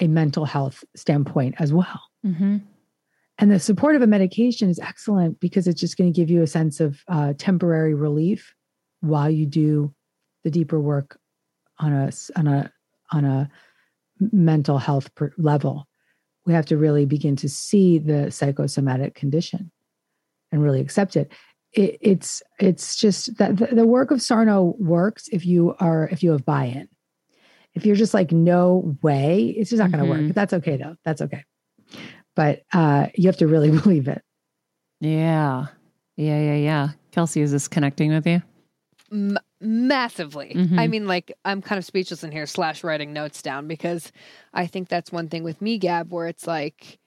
[0.00, 2.00] a mental health standpoint as well.
[2.26, 2.58] Mm-hmm.
[3.38, 6.42] And the support of a medication is excellent because it's just going to give you
[6.42, 8.54] a sense of uh, temporary relief
[9.00, 9.92] while you do
[10.44, 11.18] the deeper work
[11.78, 12.72] on a on a
[13.12, 13.50] on a
[14.20, 15.88] mental health level.
[16.46, 19.72] We have to really begin to see the psychosomatic condition
[20.52, 21.32] and really accept it.
[21.72, 26.22] it it's it's just that the, the work of Sarno works if you are if
[26.22, 26.88] you have buy-in
[27.74, 30.26] if you're just like, no way, it's just not going to mm-hmm.
[30.26, 30.34] work.
[30.34, 30.96] That's okay though.
[31.04, 31.44] That's okay.
[32.36, 34.22] But uh, you have to really believe it.
[35.00, 35.66] Yeah.
[36.16, 36.40] Yeah.
[36.40, 36.56] Yeah.
[36.56, 36.88] Yeah.
[37.12, 38.42] Kelsey, is this connecting with you?
[39.12, 40.52] M- massively.
[40.54, 40.78] Mm-hmm.
[40.78, 44.12] I mean, like, I'm kind of speechless in here, slash writing notes down because
[44.52, 46.98] I think that's one thing with me, Gab, where it's like,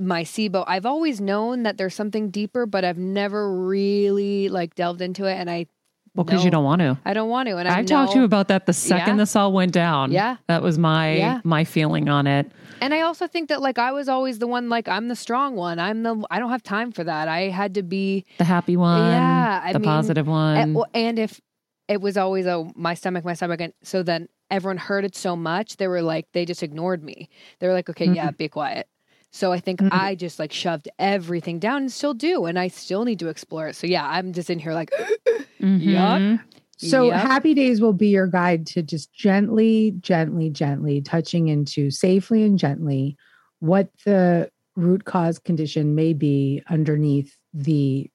[0.00, 5.02] my SIBO, I've always known that there's something deeper, but I've never really like delved
[5.02, 5.34] into it.
[5.34, 5.66] And I
[6.14, 6.98] well, because no, you don't want to.
[7.04, 7.56] I don't want to.
[7.56, 9.22] And I, I talked to you about that the second yeah.
[9.22, 10.10] this all went down.
[10.10, 10.36] Yeah.
[10.48, 11.40] That was my yeah.
[11.44, 12.50] my feeling on it.
[12.80, 15.54] And I also think that like I was always the one like I'm the strong
[15.54, 15.78] one.
[15.78, 17.28] I'm the I don't have time for that.
[17.28, 19.12] I had to be the happy one.
[19.12, 19.60] Yeah.
[19.62, 20.56] I the mean, positive one.
[20.56, 21.40] And, and if
[21.86, 25.36] it was always oh my stomach, my stomach, and so then everyone heard it so
[25.36, 27.28] much they were like they just ignored me.
[27.60, 28.14] They were like, okay, mm-hmm.
[28.14, 28.88] yeah, be quiet.
[29.32, 29.88] So I think mm-hmm.
[29.92, 33.68] I just like shoved everything down and still do, and I still need to explore
[33.68, 33.76] it.
[33.76, 34.90] So yeah, I'm just in here like,
[35.60, 35.88] mm-hmm.
[35.88, 36.40] yuck.
[36.78, 37.20] So yep.
[37.20, 42.58] happy days will be your guide to just gently, gently, gently touching into safely and
[42.58, 43.18] gently
[43.58, 48.10] what the root cause condition may be underneath the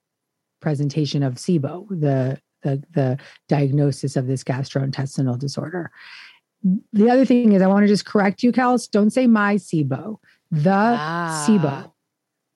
[0.61, 5.91] presentation of SIBO, the the, the diagnosis of this gastrointestinal disorder.
[6.93, 8.89] The other thing is, I want to just correct you, Kels.
[8.89, 10.17] Don't say my SIBO,
[10.51, 11.91] the ah, SIBO,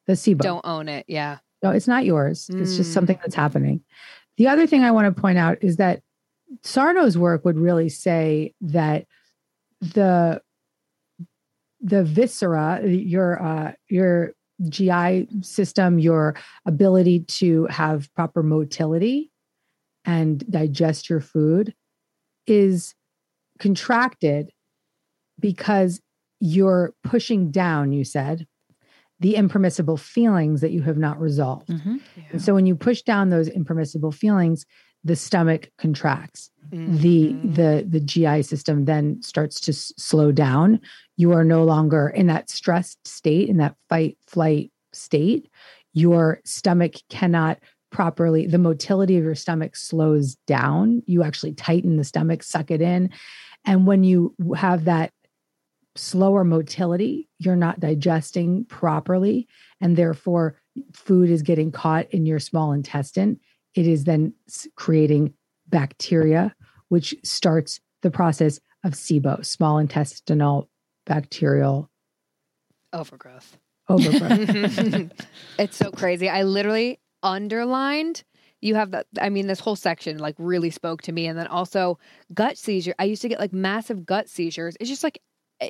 [0.08, 0.40] the SIBO.
[0.40, 1.06] Don't own it.
[1.08, 1.40] Yeah.
[1.62, 2.50] No, it's not yours.
[2.52, 2.62] Mm.
[2.62, 3.82] It's just something that's happening.
[4.38, 6.02] The other thing I want to point out is that
[6.64, 9.06] Sarno's work would really say that
[9.82, 10.42] the
[11.82, 14.34] the viscera, your uh, your
[14.68, 16.36] GI system, your
[16.66, 19.32] ability to have proper motility
[20.06, 21.74] and digest your food
[22.48, 22.96] is
[23.60, 24.52] contracted
[25.40, 26.02] because
[26.40, 28.48] you're pushing down, you said,
[29.20, 31.68] the impermissible feelings that you have not resolved.
[31.68, 31.98] Mm-hmm.
[32.16, 32.24] Yeah.
[32.32, 34.66] And so when you push down those impermissible feelings,
[35.04, 36.50] the stomach contracts.
[36.72, 36.98] Mm-hmm.
[36.98, 40.80] The the the GI system then starts to s- slow down.
[41.18, 45.50] You are no longer in that stressed state, in that fight flight state.
[45.94, 47.60] Your stomach cannot
[47.92, 51.02] properly the motility of your stomach slows down.
[51.08, 53.10] You actually tighten the stomach, suck it in.
[53.66, 55.12] And when you have that
[56.00, 59.48] slower motility, you're not digesting properly.
[59.82, 60.56] And therefore,
[60.94, 63.40] food is getting caught in your small intestine.
[63.76, 64.34] It is then
[64.76, 65.34] creating
[65.68, 66.56] bacteria,
[66.88, 70.70] which starts the process of SIBO, small intestinal
[71.06, 71.90] bacterial
[72.94, 73.58] overgrowth.
[73.88, 75.12] Overgrowth.
[75.60, 76.30] it's so crazy.
[76.30, 78.24] I literally underlined
[78.62, 81.48] you have that i mean this whole section like really spoke to me and then
[81.48, 82.00] also
[82.34, 85.22] gut seizure i used to get like massive gut seizures it's just like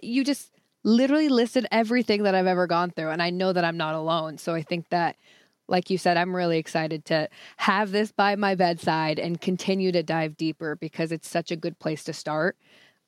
[0.02, 0.52] you just
[0.84, 3.10] literally listed everything that I've ever gone through.
[3.10, 4.38] And I know that I'm not alone.
[4.38, 5.16] So I think that,
[5.68, 10.04] like you said, I'm really excited to have this by my bedside and continue to
[10.04, 12.58] dive deeper because it's such a good place to start.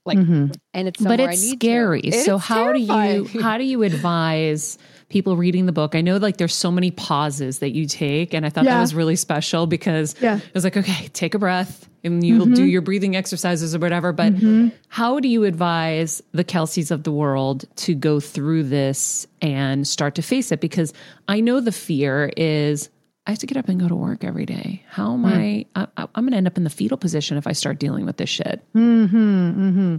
[0.03, 0.47] Like, mm-hmm.
[0.73, 2.09] and it's but it's scary.
[2.09, 3.23] so how terrifying.
[3.25, 4.79] do you how do you advise
[5.09, 5.93] people reading the book?
[5.93, 8.75] I know like there's so many pauses that you take, and I thought yeah.
[8.75, 10.37] that was really special because yeah.
[10.37, 12.55] it was like, okay, take a breath, and you'll mm-hmm.
[12.55, 14.11] do your breathing exercises or whatever.
[14.11, 14.69] But mm-hmm.
[14.87, 20.15] how do you advise the Kelseys of the world to go through this and start
[20.15, 20.61] to face it?
[20.61, 20.93] Because
[21.27, 22.89] I know the fear is
[23.27, 24.83] I have to get up and go to work every day.
[24.89, 25.87] How am I, I?
[25.97, 28.29] I'm going to end up in the fetal position if I start dealing with this
[28.29, 28.63] shit.
[28.75, 29.95] Mm-hmm, mm-hmm.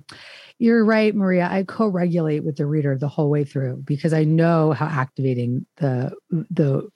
[0.59, 1.49] You're right, Maria.
[1.51, 6.13] I co-regulate with the reader the whole way through because I know how activating the
[6.31, 6.89] the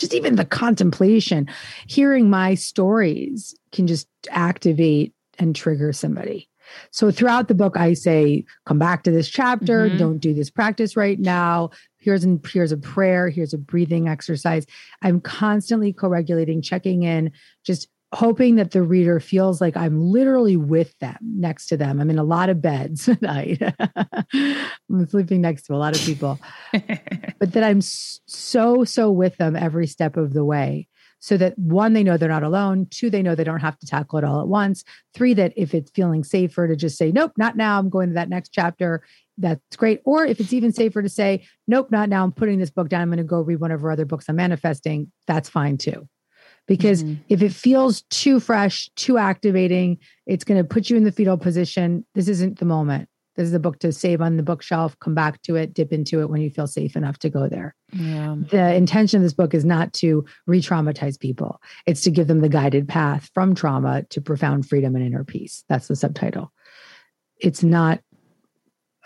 [0.00, 1.46] just even the contemplation,
[1.86, 6.48] hearing my stories can just activate and trigger somebody.
[6.90, 9.90] So throughout the book, I say, come back to this chapter.
[9.90, 9.98] Mhm.
[9.98, 11.70] Don't do this practice right now.
[11.98, 13.28] Here's an, here's a prayer.
[13.28, 14.66] Here's a breathing exercise.
[15.02, 17.32] I'm constantly co-regulating, checking in,
[17.64, 22.00] just hoping that the reader feels like I'm literally with them, next to them.
[22.00, 23.62] I'm in a lot of beds at night.
[24.32, 26.40] I'm sleeping next to a lot of people
[26.72, 30.88] but that I'm so, so with them every step of the way.
[31.22, 32.86] So that one, they know they're not alone.
[32.90, 34.84] Two, they know they don't have to tackle it all at once.
[35.12, 38.14] Three, that if it's feeling safer to just say, nope, not now, I'm going to
[38.14, 39.02] that next chapter,
[39.36, 40.00] that's great.
[40.06, 43.02] Or if it's even safer to say, nope, not now, I'm putting this book down,
[43.02, 46.08] I'm going to go read one of her other books on manifesting, that's fine too.
[46.66, 47.18] Because Mhm.
[47.28, 51.36] if it feels too fresh, too activating, it's going to put you in the fetal
[51.36, 52.04] position.
[52.14, 53.08] This isn't the moment.
[53.36, 56.20] This is a book to save on the bookshelf, come back to it, dip into
[56.20, 57.74] it when you feel safe enough to go there.
[57.92, 58.36] yeah.
[58.50, 62.40] The intention of this book is not to re traumatize people, it's to give them
[62.40, 65.64] the guided path from trauma to profound freedom and inner peace.
[65.68, 66.52] That's the subtitle.
[67.38, 68.00] It's not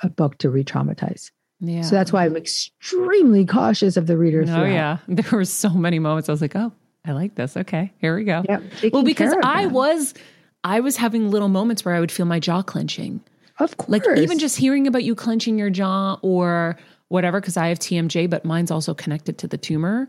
[0.02, 1.30] a book to re traumatize.
[1.60, 1.82] Yeah.
[1.82, 4.42] So that's why I'm extremely cautious of the reader.
[4.42, 4.66] Oh throughout.
[4.66, 6.72] yeah, there were so many moments I was like, "Oh,
[7.04, 7.56] I like this.
[7.56, 8.62] Okay, here we go." Yep.
[8.92, 10.14] Well, because I was,
[10.62, 13.20] I was having little moments where I would feel my jaw clenching,
[13.58, 16.76] of course, like even just hearing about you clenching your jaw or
[17.08, 17.40] whatever.
[17.40, 20.08] Because I have TMJ, but mine's also connected to the tumor,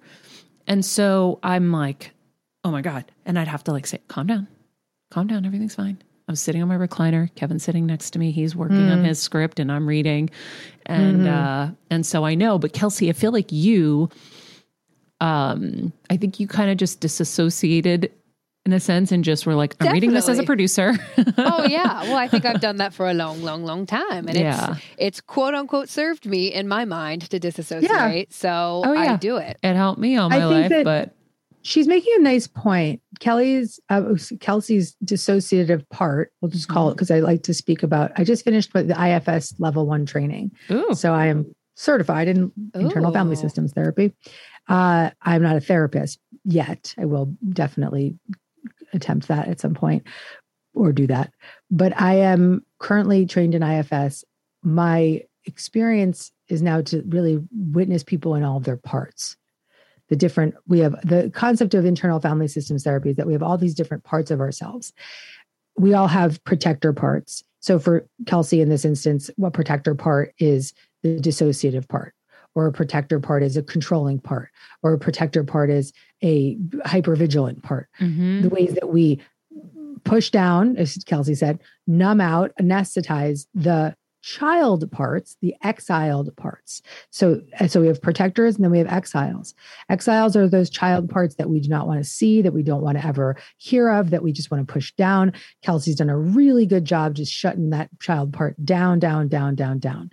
[0.68, 2.12] and so I'm like,
[2.64, 4.48] "Oh my god!" And I'd have to like say, "Calm down,
[5.12, 5.46] calm down.
[5.46, 7.30] Everything's fine." I'm sitting on my recliner.
[7.36, 8.32] Kevin's sitting next to me.
[8.32, 9.06] He's working on Mm.
[9.06, 10.32] his script, and I'm reading,
[10.88, 11.28] and Mhm.
[11.70, 12.58] uh, and so I know.
[12.58, 14.10] But Kelsey, I feel like you
[15.22, 18.12] um i think you kind of just disassociated
[18.66, 20.94] in a sense and just were like i'm reading this as a producer
[21.38, 22.02] oh yeah.
[22.04, 24.72] Well, I think I've done that for a long, long, long time, and Yeah.
[24.72, 28.34] it's it's quote unquote served me in my mind to disassociate.
[28.34, 29.14] So Oh, yeah.
[29.14, 29.58] I do it.
[29.64, 31.16] it helped me all my think life but
[31.62, 33.02] she's making a nice point.
[33.20, 36.96] Kelly's uh, Kelsey's dissociative part, we'll just call it Mm-hmm.
[36.96, 38.12] because I like to speak about.
[38.18, 42.52] I just finished with the IFS level one training, ooh so I am certified in
[42.74, 44.14] internal family systems therapy.
[44.68, 46.94] Uh, I'm not a therapist yet.
[46.98, 48.18] I will definitely
[48.94, 50.06] attempt that at some point
[50.74, 51.32] or do that.
[51.72, 54.24] But I am currently trained in IFS.
[54.64, 59.38] My experience is now to really witness people in all of their parts.
[60.10, 63.42] The different, we have the concept of internal family systems therapy is that we have
[63.42, 64.94] all these different parts of ourselves.
[65.78, 67.44] We all have protector parts.
[67.60, 72.14] So for Kelsey in this instance, what protector part is the dissociative part,
[72.56, 74.50] or a protector part is a controlling part,
[74.82, 75.94] or a protector part is
[76.24, 78.42] a hypervigilant part Mhm.
[78.44, 79.20] the ways that we
[80.04, 86.82] push down, as Kelsey said, numb out, anesthetize the child parts, the exiled parts.
[87.12, 89.54] So, so we have protectors and then we have exiles.
[89.88, 92.82] Exiles are those child parts that we do not want to see, that we don't
[92.82, 95.32] want to ever hear of, that we just want to push down.
[95.62, 99.78] Kelsey's done a really good job just shutting that child part down, down, down, down,
[99.78, 100.10] down.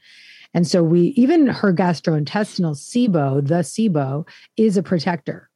[0.55, 4.27] And so we even her gastrointestinal SIBO, the SIBO,
[4.57, 5.49] is a protector.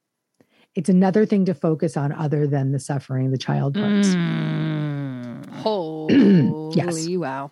[0.74, 4.08] It's another thing to focus on other than the suffering, the child parts.
[4.08, 5.48] Mm.
[5.50, 7.50] Holy wow.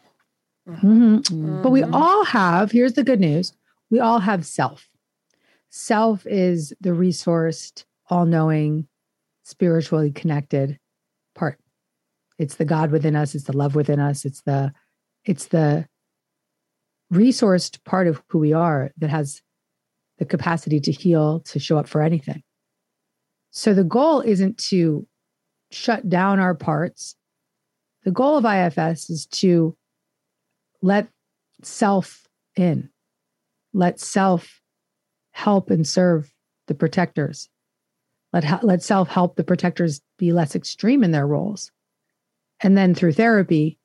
[0.69, 1.63] Mhm.
[1.63, 3.53] But we all have, here's the good news
[3.91, 4.89] we all have self.
[5.71, 8.89] Self is the resourced, all knowing,
[9.45, 10.79] spiritually connected
[11.35, 11.59] part.
[12.39, 14.73] It's the God within us, it's the love within us, it's the
[15.25, 15.87] it's the
[17.13, 19.43] resourced part of who we are that has
[20.19, 22.43] the capacity to heal, to show up for anything.
[23.51, 25.07] So the goal isn't to
[25.71, 27.17] shut down our parts.
[28.05, 29.77] The goal of IFS is to
[30.83, 31.09] let
[31.63, 32.27] self
[32.57, 32.91] in,
[33.73, 34.61] let self
[35.33, 36.33] help and serve
[36.67, 37.49] the protectors.
[38.33, 41.71] Let, let self help the protectors be less extreme in their roles.
[42.61, 43.79] And then through therapy,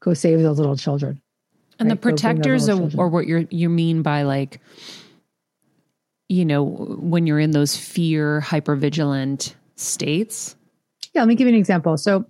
[0.00, 1.20] go save those little children.
[1.78, 2.02] And the right?
[2.02, 4.60] Those protectors are, or what you're you mean by like
[6.28, 10.56] you know when you're in those fear hypervigilant states
[11.14, 11.96] Yeah, let me give you an example.
[11.96, 12.24] So,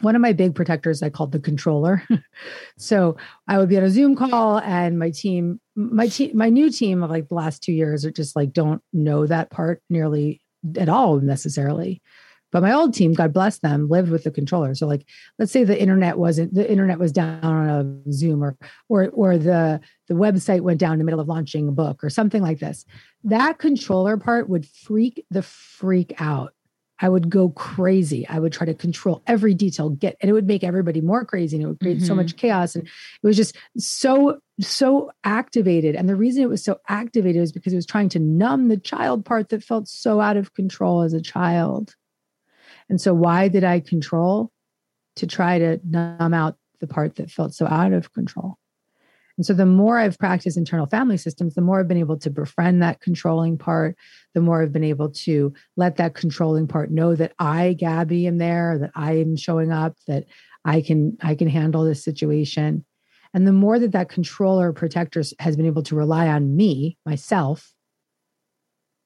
[0.00, 2.02] one of my big protectors I called the controller.
[2.78, 3.16] so,
[3.46, 7.02] I would be on a Zoom call, and my team, my team, my new team
[7.02, 10.40] of like the last two years are just like don't know that part nearly
[10.76, 12.02] at all necessarily.
[12.52, 14.74] But my old team, God bless them, lived with the controller.
[14.74, 15.06] So like
[15.38, 17.68] let's say the internet wasn't the internet was down on
[18.06, 18.56] a Zoom or
[18.88, 22.10] or or the the website went down in the middle of launching a book or
[22.10, 22.84] something like this.
[23.24, 26.54] That controller part would freak the freak out.
[27.02, 28.28] I would go crazy.
[28.28, 31.56] I would try to control every detail, get, and it would make everybody more crazy
[31.56, 32.06] and it would create mm-hmm.
[32.06, 32.74] so much chaos.
[32.74, 35.96] And it was just so, so activated.
[35.96, 38.76] And the reason it was so activated was because it was trying to numb the
[38.76, 41.94] child part that felt so out of control as a child.
[42.90, 44.50] And so, why did I control?
[45.16, 48.58] To try to numb out the part that felt so out of control.
[49.40, 52.30] And so the more I've practiced internal family systems, the more I've been able to
[52.30, 53.96] befriend that controlling part,
[54.34, 58.36] the more I've been able to let that controlling part know that I, Gabby, am
[58.36, 60.26] there, that I am showing up, that
[60.66, 62.84] I can I can handle this situation.
[63.32, 67.72] And the more that that controller protector has been able to rely on me, myself,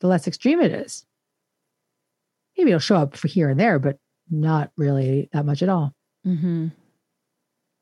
[0.00, 1.06] the less extreme it is.
[2.56, 3.98] Maybe it'll show up for here and there, but
[4.30, 5.92] not really that much at all.
[6.26, 6.68] Mm-hmm.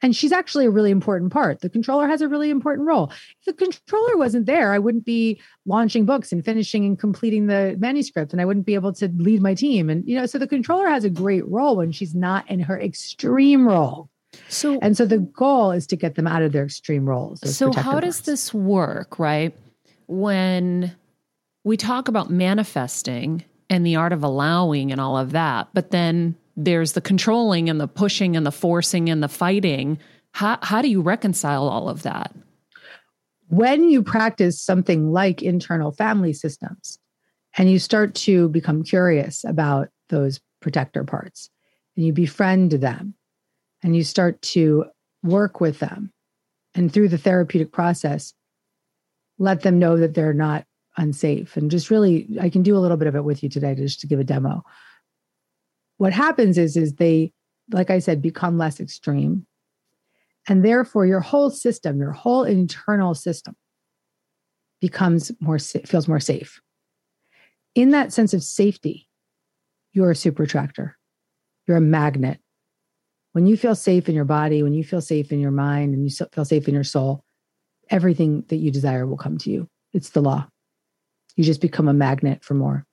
[0.03, 1.61] And she's actually a really important part.
[1.61, 3.13] The controller has a really important role.
[3.39, 7.77] If the controller wasn't there, I wouldn't be launching books and finishing and completing the
[7.79, 9.89] manuscript, and I wouldn't be able to lead my team.
[9.89, 12.81] And, you know, so the controller has a great role when she's not in her
[12.81, 14.11] extreme role.
[14.49, 17.41] So, and so the goal is to get them out of their extreme roles.
[17.55, 19.55] So, how does this work, right?
[20.09, 20.97] When
[21.65, 26.37] we talk about manifesting and the art of allowing and all of that, but then
[26.57, 29.99] there's the controlling and the pushing and the forcing and the fighting.
[30.33, 32.35] How, how do you reconcile all of that?
[33.49, 36.99] When you practice something like internal family systems
[37.57, 41.49] and you start to become curious about those protector parts
[41.97, 43.15] and you befriend them
[43.83, 44.85] and you start to
[45.23, 46.13] work with them
[46.75, 48.35] and through the therapeutic process,
[49.39, 50.67] let them know that they're not
[50.97, 51.57] unsafe.
[51.57, 54.01] And just really, I can do a little bit of it with you today just
[54.01, 54.63] to give a demo.
[55.97, 57.33] What happens is is they
[57.71, 59.47] like i said become less extreme.
[60.49, 63.55] And therefore your whole system your whole internal system
[64.81, 66.61] becomes more feels more safe.
[67.75, 69.09] In that sense of safety
[69.93, 70.97] you're a super attractor.
[71.67, 72.41] You're a magnet.
[73.33, 76.05] When you feel safe in your body when you feel safe in your mind and
[76.05, 77.25] you feel safe in your soul
[77.91, 79.69] everything that you desire will come to you.
[79.93, 80.49] It's the law
[81.37, 82.87] you just become a magnet for more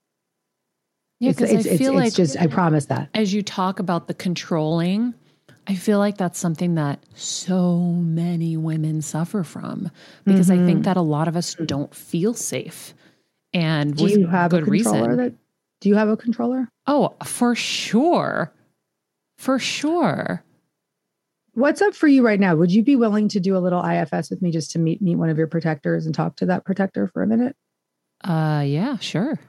[1.20, 4.14] yeah, because I feel it's, like just I promise that as you talk about the
[4.14, 5.14] controlling,
[5.68, 9.92] I feel like that's something that so many women suffer from
[10.24, 10.64] because mm-hmm.
[10.64, 10.84] I think mm-hmm.
[10.84, 12.94] that a lot of us don't feel safe.
[13.52, 15.18] And do you have good a controller reason.
[15.18, 15.34] That,
[15.82, 16.70] do you have a controller?
[16.88, 18.54] Oh, for sure.
[19.38, 20.44] For sure.
[21.54, 22.56] What's up for you right now?
[22.56, 25.16] Would you be willing to do a little IFS with me just to meet meet
[25.18, 27.58] one of your protectors and talk to that protector for a minute?
[28.24, 29.40] Uh yeah, sure.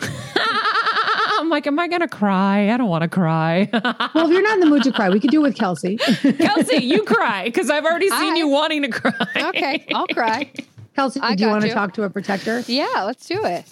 [1.40, 2.70] I'm like, am I going to cry?
[2.70, 3.68] I don't want to cry.
[3.72, 5.96] well, if you're not in the mood to cry, we could do it with Kelsey.
[6.38, 9.26] Kelsey, you cry because I've already seen you wanting to cry.
[9.36, 10.50] Okay, I'll cry.
[10.94, 12.62] Kelsey, do you want to talk to a protector?
[12.66, 13.64] Yeah, let's do it.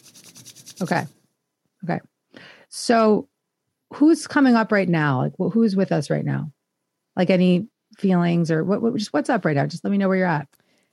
[0.81, 1.05] Okay.
[1.85, 2.01] Okay.
[2.71, 3.29] So,
[3.95, 5.23] who's coming up right now?
[5.23, 6.51] Like, who's with us right now?
[7.17, 8.95] Like, any feelings or what, what?
[8.97, 9.67] Just what's up right now?
[9.67, 10.49] Just let me know where you're at.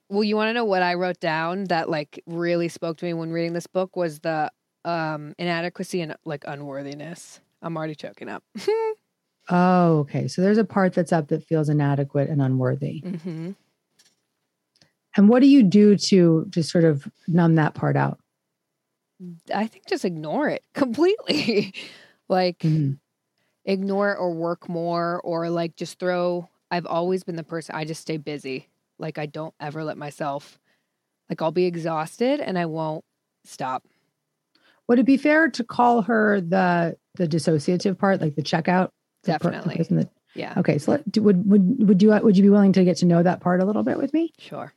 [0.09, 3.13] Well, you want to know what I wrote down that like really spoke to me
[3.13, 4.51] when reading this book was the
[4.83, 7.39] um inadequacy and like unworthiness.
[7.61, 8.43] I'm already choking up.
[9.49, 10.27] oh, okay.
[10.27, 13.01] So there's a part that's up that feels inadequate and unworthy.
[13.01, 13.51] Mm-hmm.
[15.17, 18.19] And what do you do to just sort of numb that part out?
[19.53, 21.73] I think just ignore it completely.
[22.27, 22.93] like mm-hmm.
[23.65, 27.85] ignore it or work more or like just throw I've always been the person I
[27.85, 28.69] just stay busy.
[28.99, 30.59] Like I don't ever let myself
[31.29, 33.03] like I'll be exhausted and I won't
[33.45, 33.83] stop.
[34.87, 38.89] Would it be fair to call her the the dissociative part, like the checkout?
[39.23, 39.83] Definitely.
[39.89, 40.53] The yeah.
[40.57, 40.77] Okay.
[40.77, 43.41] So let, would would would you would you be willing to get to know that
[43.41, 44.33] part a little bit with me?
[44.37, 44.73] Sure.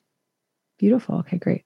[0.79, 1.17] Beautiful.
[1.19, 1.39] Okay.
[1.39, 1.65] Great.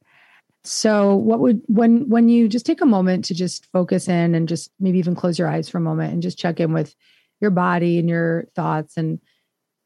[0.65, 4.49] So what would when when you just take a moment to just focus in and
[4.49, 6.95] just maybe even close your eyes for a moment and just check in with
[7.41, 9.21] your body and your thoughts and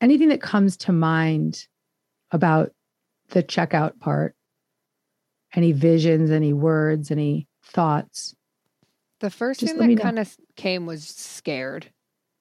[0.00, 1.66] anything that comes to mind
[2.30, 2.72] about
[3.30, 4.34] the checkout part
[5.54, 8.36] any visions any words any thoughts
[9.20, 11.90] the first Just thing that kind of came was scared.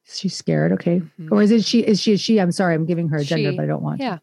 [0.04, 0.72] She's scared.
[0.74, 1.00] Okay.
[1.00, 1.34] Mm-hmm.
[1.34, 1.80] Or is it she?
[1.80, 2.14] Is she?
[2.14, 2.40] Is she?
[2.40, 2.76] I'm sorry.
[2.76, 4.02] I'm giving her a gender, she, but I don't want.
[4.02, 4.20] Yeah.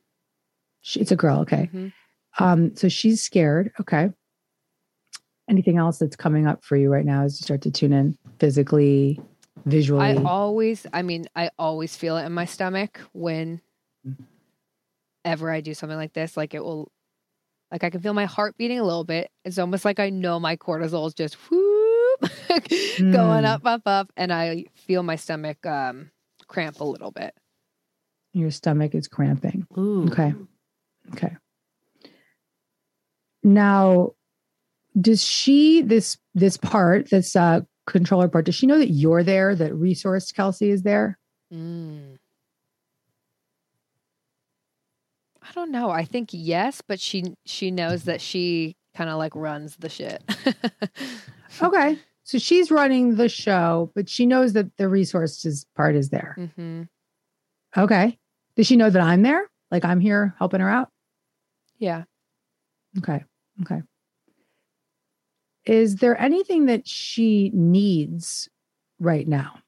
[0.83, 1.41] She, it's a girl.
[1.41, 1.71] Okay.
[1.73, 2.45] Mm-hmm.
[2.45, 2.77] Um.
[2.77, 3.73] So she's scared.
[3.81, 4.11] Okay.
[5.49, 8.17] Anything else that's coming up for you right now as you start to tune in
[8.39, 9.21] physically,
[9.65, 10.05] visually?
[10.05, 10.87] I always.
[10.93, 13.61] I mean, I always feel it in my stomach when.
[15.25, 16.91] Ever I do something like this, like it will,
[17.71, 19.31] like I can feel my heart beating a little bit.
[19.45, 23.45] It's almost like I know my cortisol is just whoo going Mm.
[23.45, 26.11] up, up, up, and I feel my stomach um,
[26.49, 27.35] cramp a little bit.
[28.33, 29.67] Your stomach is cramping.
[29.79, 30.07] Ooh.
[30.09, 30.35] Okay.
[31.13, 31.37] Okay.
[33.43, 34.13] Now,
[35.01, 39.55] does she this this part, this uh controller part, does she know that you're there,
[39.55, 41.19] that resource Kelsey is there?
[41.53, 42.19] Mm.
[45.43, 45.91] I don't know.
[45.91, 50.23] I think yes, but she she knows that she kind of like runs the shit.
[51.61, 51.99] Okay.
[52.25, 56.51] So she's running the show, but she knows that the resources part is there.
[56.57, 56.83] hmm
[57.77, 58.19] Okay.
[58.57, 59.51] Does she know that I'm there?
[59.71, 60.89] Like I'm here helping her out?
[61.79, 62.05] Yeah.
[62.99, 63.23] Okay.
[63.63, 63.83] Okay.
[65.67, 68.49] Is there anything that she needs
[68.99, 69.59] right now?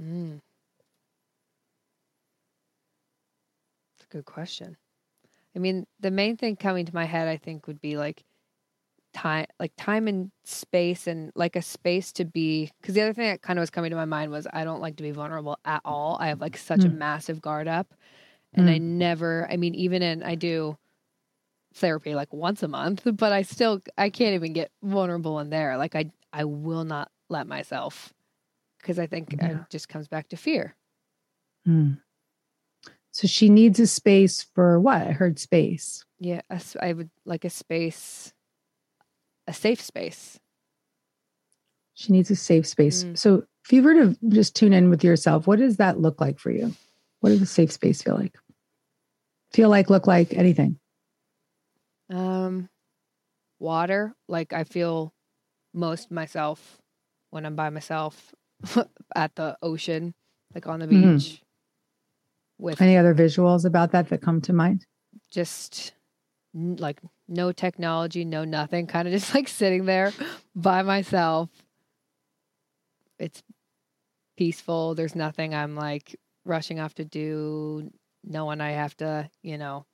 [0.00, 0.40] Mm.
[4.10, 4.76] A good question.
[5.56, 8.22] I mean, the main thing coming to my head, I think, would be like
[9.14, 12.70] time, like time and space, and like a space to be.
[12.80, 14.80] Because the other thing that kind of was coming to my mind was I don't
[14.80, 16.16] like to be vulnerable at all.
[16.20, 16.98] I have like such a Mm.
[16.98, 17.94] massive guard up,
[18.54, 19.48] and I never.
[19.50, 20.76] I mean, even in I do
[21.74, 25.76] therapy like once a month, but I still I can't even get vulnerable in there.
[25.76, 28.12] Like I I will not let myself
[28.80, 29.62] because I think Yeah.
[29.62, 30.76] it just comes back to fear.
[31.64, 31.92] Hmm.
[33.18, 35.02] So she needs a space for what?
[35.02, 36.04] I heard space.
[36.20, 36.40] Yeah,
[36.80, 38.32] I would like a space,
[39.48, 40.38] a safe space.
[41.94, 43.02] She needs a safe space.
[43.02, 43.18] Mm.
[43.18, 46.38] So if you were to just tune in with yourself, what does that look like
[46.38, 46.72] for you?
[47.18, 48.36] What does a safe space feel like?
[49.52, 50.78] Feel like, look like anything?
[52.08, 52.68] Um,
[53.58, 54.14] water.
[54.28, 55.12] Like I feel
[55.74, 56.78] most myself
[57.30, 58.32] when I'm by myself
[59.16, 60.14] at the ocean,
[60.54, 61.18] like on the Mhm.
[61.18, 61.42] beach,
[62.58, 64.86] with Any other visuals about that that come to mind?
[65.30, 65.92] just
[66.54, 70.12] like no technology, no nothing, kind of just like sitting there
[70.54, 71.50] by myself.
[73.18, 73.42] It's
[74.36, 74.94] peaceful.
[74.94, 77.90] There's nothing I'm like rushing off to do.
[78.24, 79.84] No one I have to, you know,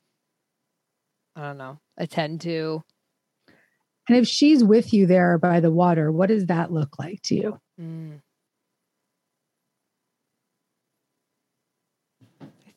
[1.37, 2.83] I don't know, attend to.
[4.09, 7.35] And if she's with you there by the water, what does that look like to
[7.35, 7.59] you?
[7.81, 8.21] Mm.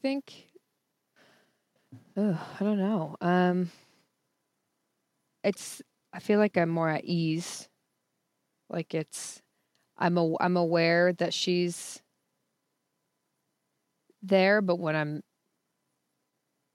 [0.08, 0.48] Think.
[2.16, 3.16] Oh, I don't know.
[3.22, 3.72] Um,
[5.44, 5.82] it's.
[6.14, 7.68] I feel like I'm more at ease.
[8.70, 9.42] Like it's.
[9.98, 10.36] I'm a.
[10.40, 12.02] I'm aware that she's
[14.24, 15.24] there, but when I'm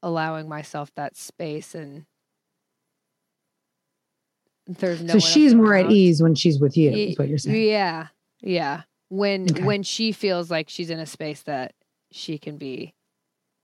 [0.02, 2.04] allowing myself that space and
[4.66, 7.68] there's no so she's more at ease when she's with you, is what you're saying.
[7.68, 8.08] Yeah.
[8.40, 8.82] Yeah.
[9.08, 9.64] When Okay.
[9.64, 11.74] when she feels like she's in a space that
[12.10, 12.94] she can be,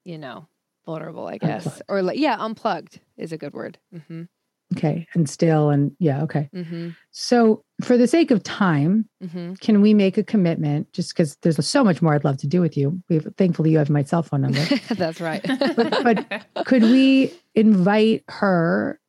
[0.05, 0.47] you know,
[0.87, 1.67] vulnerable, I guess.
[1.67, 1.83] Unplugged.
[1.89, 3.79] Or like yeah, unplugged is a good word.
[3.95, 4.29] Mhm.
[4.77, 5.07] Okay.
[5.15, 6.51] And still, and yeah, okay.
[6.55, 6.95] Mhm.
[7.11, 9.59] So for the sake of time, Mhm.
[9.61, 12.61] can we make a commitment just because there's so much more I'd love to do
[12.61, 13.03] with you?
[13.09, 14.61] We've, thankfully, you have my cell phone number.
[14.95, 15.43] That's right.
[15.77, 19.01] but Could we invite her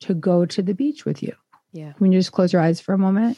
[0.00, 1.34] to go to the beach with you?
[1.72, 1.92] Yeah.
[1.92, 3.36] Can you just close your eyes for a moment?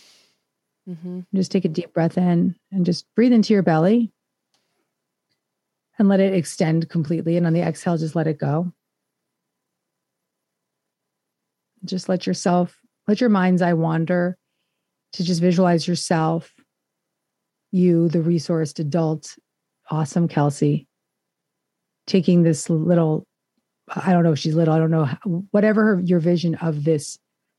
[0.88, 1.26] Mhm.
[1.34, 4.12] Just take a deep breath in and just breathe into your belly
[5.98, 7.36] and let it extend completely.
[7.36, 8.72] And on the exhale, just let it go.
[11.84, 14.36] Just let yourself, let your mind's eye wander
[15.12, 16.52] to just visualize yourself,
[17.70, 19.36] you, the resourced adult,
[19.90, 20.88] awesome Kelsey,
[22.06, 23.26] taking this little,
[23.94, 25.06] I don't know if she's little, I don't know,
[25.52, 27.18] whatever her, your vision of this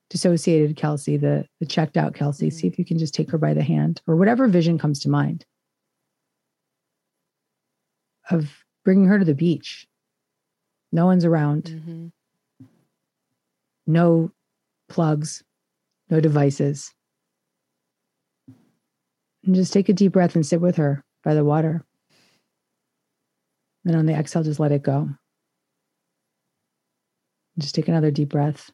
[0.10, 2.48] dissociated Kelsey, the the checked out Kelsey.
[2.48, 2.54] Mhm.
[2.54, 5.10] See if you can just take her by the hand or whatever vision comes to
[5.10, 5.46] mind
[8.30, 9.88] of bringing her to the beach.
[10.92, 12.12] No one's around, Mhm.
[13.86, 14.32] no
[14.88, 15.44] plugs,
[16.10, 16.94] no devices.
[19.44, 21.86] And just take a deep breath and sit with her by the water.
[23.86, 25.10] And on the exhale, just let it go.
[27.58, 28.70] Just take another deep breath.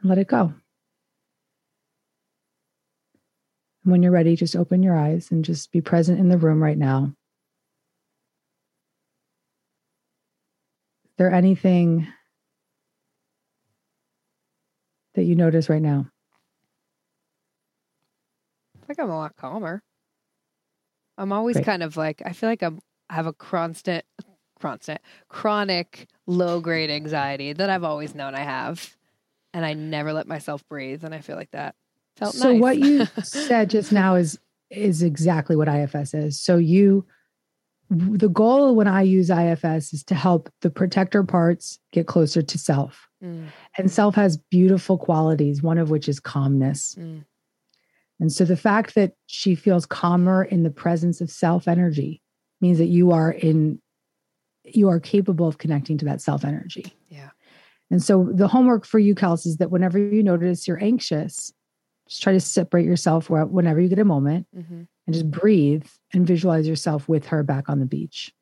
[0.00, 0.52] And let it go.
[3.77, 6.62] And when you're ready, just open your eyes and just be present in the room
[6.62, 7.14] right now.
[11.04, 12.06] Is there anything
[15.14, 16.06] that you notice right now?
[18.82, 19.82] I think I'm a lot calmer.
[21.18, 21.66] I'm always Great.
[21.66, 22.80] kind of like I feel like I'm
[23.10, 24.04] I have a constant
[24.60, 28.96] constant chronic low grade anxiety that I've always known I have.
[29.54, 31.74] And I never let myself breathe and I feel like that
[32.18, 32.60] felt so nice.
[32.60, 34.38] what you said just now is
[34.70, 36.40] is exactly what IFS is.
[36.40, 37.06] So you
[37.90, 42.58] the goal when I use IFS is to help the protector parts get closer to
[42.58, 43.08] self.
[43.24, 43.46] Mm,
[43.78, 46.96] And self has beautiful qualities, one of which is calmness.
[46.98, 47.24] mm,
[48.20, 52.20] And so the fact that she feels calmer in the presence of self energy
[52.60, 53.80] means that you are in
[54.64, 56.92] you are capable of connecting to that self energy.
[57.08, 57.30] Yeah.
[57.90, 61.52] And so the homework for you, Kels, is that whenever you notice you're anxious,
[62.08, 64.86] just try to separate yourself whenever you get a moment mhm.
[65.06, 68.32] and just breathe and visualize yourself with her back on the beach.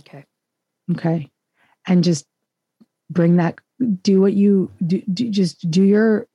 [0.00, 0.24] Okay.
[0.92, 1.30] Okay.
[1.86, 2.26] And just
[3.08, 3.58] bring that,
[4.02, 6.26] do what you do, do, just do your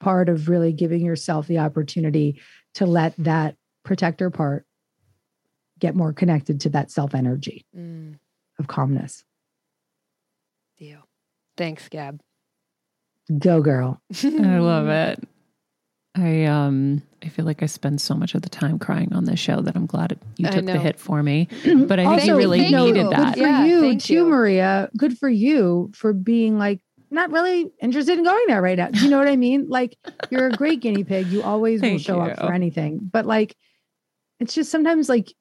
[0.00, 2.40] part of really giving yourself the opportunity
[2.74, 4.64] to let that protector part
[5.78, 8.18] get more connected to that self energy Mm,
[8.58, 9.24] of calmness.
[10.78, 11.00] deal.
[11.56, 12.20] Thanks, Gab.
[13.38, 14.00] Go, girl.
[14.22, 15.22] I love it.
[16.14, 19.38] I um I feel like I spend so much of the time crying on this
[19.38, 21.48] show that I'm glad it, you took the hit for me.
[21.64, 23.10] But I think Also, you really thank needed you.
[23.10, 23.34] that.
[23.34, 24.26] Good for Yeah, you thank too, you.
[24.26, 24.90] Maria.
[24.96, 28.88] Good for you for being like not really interested in going there right now.
[28.88, 29.66] Do you know what I mean?
[29.68, 29.96] Like
[30.30, 31.28] you're a great guinea pig.
[31.28, 32.98] You always will Thank show up for anything.
[33.10, 33.54] But like
[34.40, 35.32] it's just sometimes like,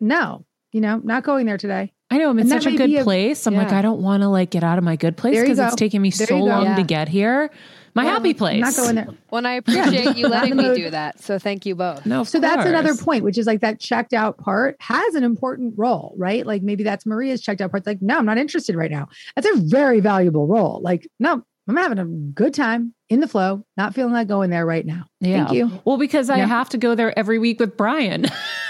[0.00, 1.92] no, you know, not going there today.
[2.12, 3.46] I know I'm in And such a good a- place.
[3.46, 3.70] I'm like.
[3.72, 5.76] I don't want to like get out of my good place There you because it's
[5.76, 6.76] taking me There so long Yeah.
[6.76, 7.50] to get here.
[7.94, 8.60] My Well, happy I'm place.
[8.60, 9.08] Not going there.
[9.30, 11.20] Well, I appreciate you letting me do that.
[11.20, 12.04] So thank you both.
[12.06, 15.22] No, of So that's another point, which is like that checked out part has an
[15.24, 16.44] important role, right?
[16.46, 17.82] Like maybe that's Maria's checked out part.
[17.82, 19.08] It's like, no, I'm not interested right now.
[19.36, 20.80] That's a very valuable role.
[20.82, 24.66] Like, no, I'm having a good time in the flow, not feeling like going there
[24.66, 25.06] right now.
[25.20, 25.44] Yeah.
[25.46, 25.80] Thank you.
[25.84, 26.46] Well, because I Yeah.
[26.46, 28.26] have to go there every week with Brian.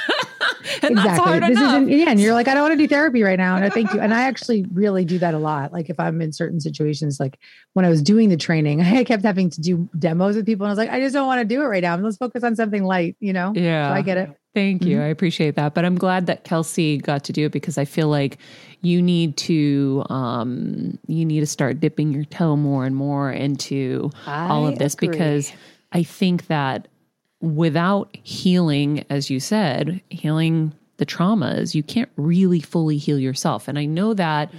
[0.89, 1.25] and that's exactly.
[1.31, 1.83] hard This enough.
[1.83, 3.57] isn't yeah, and you're like, I don't want to do therapy right now.
[3.57, 4.01] And I thank you.
[4.01, 5.73] And I actually really do that a lot.
[5.73, 7.39] Like if I'm in certain situations, like
[7.75, 10.65] when I was doing the training, I kept having to do demos with people.
[10.67, 11.97] And I was like, I just don't want to do it right now.
[11.97, 13.53] Let's focus on something light, you know?
[13.55, 13.89] yeah.
[13.91, 14.37] So I get it.
[14.53, 14.97] Thank you.
[14.97, 15.03] Mhm.
[15.03, 15.75] I appreciate that.
[15.75, 18.39] But I'm glad that Kelsey got to do it because I feel like
[18.83, 24.11] you need to um you need to start dipping your toe more and more into
[24.27, 25.09] all of this agree.
[25.09, 25.53] because
[25.93, 26.89] I think that
[27.41, 33.69] without healing, as you said, healing the traumas, you can't really fully heal yourself.
[33.69, 34.53] And I know that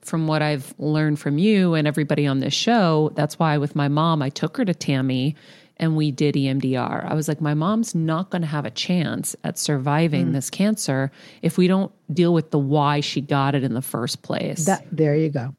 [0.00, 3.88] from what I've learned from you and everybody on this show, that's why with my
[3.88, 5.34] mom, I took her to Tammy
[5.76, 7.04] and we did EMDR.
[7.04, 11.12] I was like, my mom's not going to have a chance at surviving this cancer
[11.42, 14.66] if we don't deal with the why she got it in the first place.
[14.66, 15.54] That there you go.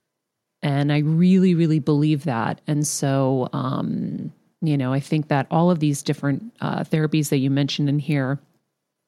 [0.62, 2.60] And I really, really believe that.
[2.68, 7.38] And so, um, you know, I think that all of these different uh, therapies that
[7.38, 8.40] you mentioned in here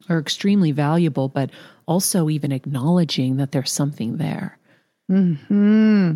[0.09, 1.49] are extremely valuable, but
[1.85, 4.57] also even acknowledging that there's something there.
[5.07, 6.13] hmm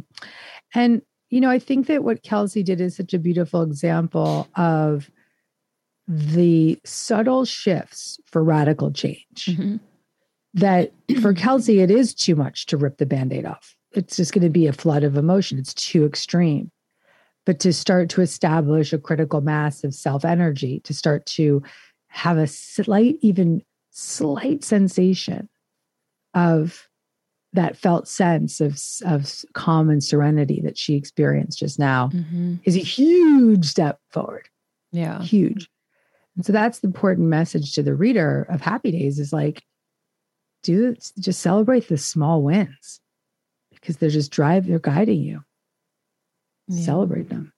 [0.73, 5.09] And, you know, I think that what Kelsey did is such a beautiful example of
[6.07, 9.49] the subtle shifts for radical change.
[10.53, 13.75] That for Kelsey, it is too much to rip the band aid off.
[13.91, 15.57] It's just going to be a flood of emotion.
[15.57, 16.71] It's too extreme.
[17.45, 21.61] But to start to establish a critical mass of self energy, to start to
[22.07, 25.47] have a slight, even slight sensation
[26.33, 26.87] of
[27.53, 32.55] that felt sense of of calm and serenity that she experienced just now Mm-hmm.
[32.65, 34.49] is a huge step forward
[34.91, 35.21] Yeah.
[35.21, 35.69] huge
[36.35, 39.63] and so that's the important message to the reader of happy days is like
[40.63, 42.99] do just celebrate the small wins
[43.71, 45.41] because they're just drive they're guiding you
[46.67, 46.85] Yeah.
[46.85, 47.51] celebrate them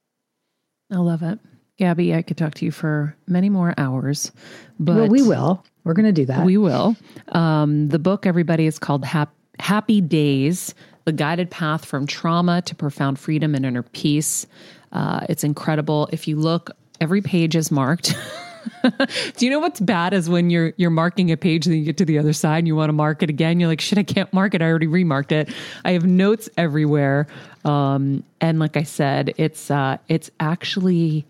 [0.92, 1.40] I love it.
[1.78, 4.32] Gabby, I could talk to you for many more hours,
[4.80, 6.98] but well we will we're going to do that We will.
[7.30, 12.76] Um, the book, everybody, is called Hap- Happy Days The Guided Path from Trauma to
[12.76, 14.46] Profound Freedom and Inner Peace.
[14.92, 16.10] Uh, it's incredible.
[16.12, 18.16] If you look, every page is marked.
[19.38, 21.86] Do you know what's bad is when you're you're marking a page and then you
[21.86, 23.60] get to the other side and you want to mark it again.
[23.60, 24.62] You're like, shit, I can't mark it.
[24.62, 25.50] I already remarked it.
[25.86, 27.28] I have notes everywhere.
[27.66, 31.26] Um, and like I said, it's uh, it's actually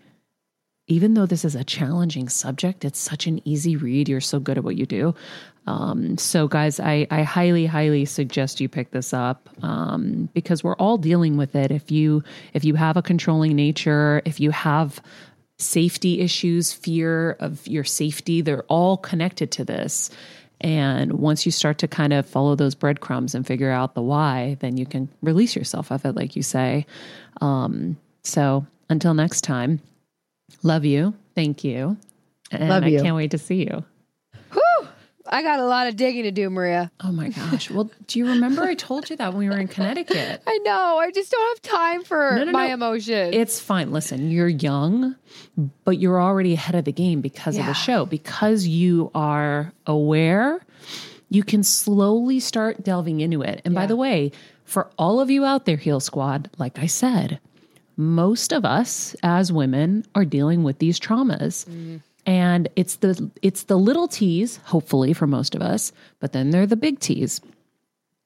[0.88, 4.08] even though this is a challenging subject, it's such an easy read.
[4.08, 5.14] You're so good at what you do.
[5.66, 10.76] Um, so, guys, I, I highly, highly suggest you pick this up um, because we're
[10.76, 11.70] all dealing with it.
[11.70, 12.24] If you
[12.54, 15.02] if you have a controlling nature, if you have
[15.58, 20.10] safety issues, fear of your safety, they're all connected to this.
[20.60, 24.56] And once you start to kind of follow those breadcrumbs and figure out the why,
[24.60, 26.84] then you can release yourself of it, like you say.
[27.40, 29.80] Um, so, until next time.
[30.62, 31.14] Love you.
[31.34, 31.96] Thank you.
[32.50, 33.84] And Love I can't wait to see you.
[35.30, 36.90] I got a lot of digging to do, Maria.
[37.00, 37.70] Oh my gosh.
[37.70, 40.42] Well, do you remember I told you that when we were in Connecticut?
[40.46, 40.98] I know.
[40.98, 42.74] I just don't have time for No, no, my no.
[42.74, 43.34] emotions.
[43.34, 43.92] It's fine.
[43.92, 45.16] Listen, you're young,
[45.84, 50.60] but you're already ahead of the game because of the show, because you are aware
[51.30, 53.60] you can slowly start delving into it.
[53.64, 54.32] And by the way,
[54.64, 57.38] for all of you out there, Heal Squad, like I said,
[57.96, 61.66] most of us as women are dealing with these traumas.
[61.66, 61.96] Mm-hmm.
[62.28, 66.66] And it's the it's the little T's, hopefully for most of us, but then they're
[66.66, 67.40] the big T's.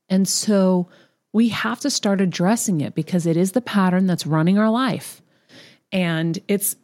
[0.08, 0.88] And so
[1.32, 5.22] we have to start addressing it because it is the pattern that's running our life.
[5.92, 6.74] And it's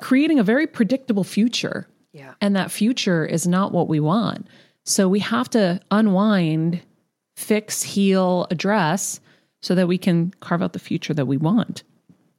[0.00, 1.86] creating a very predictable future.
[2.12, 2.34] Yeah.
[2.40, 4.48] And that future is not what we want.
[4.82, 6.82] So we have to unwind,
[7.36, 9.20] fix, heal, address
[9.62, 11.84] so that we can carve out the future that we want.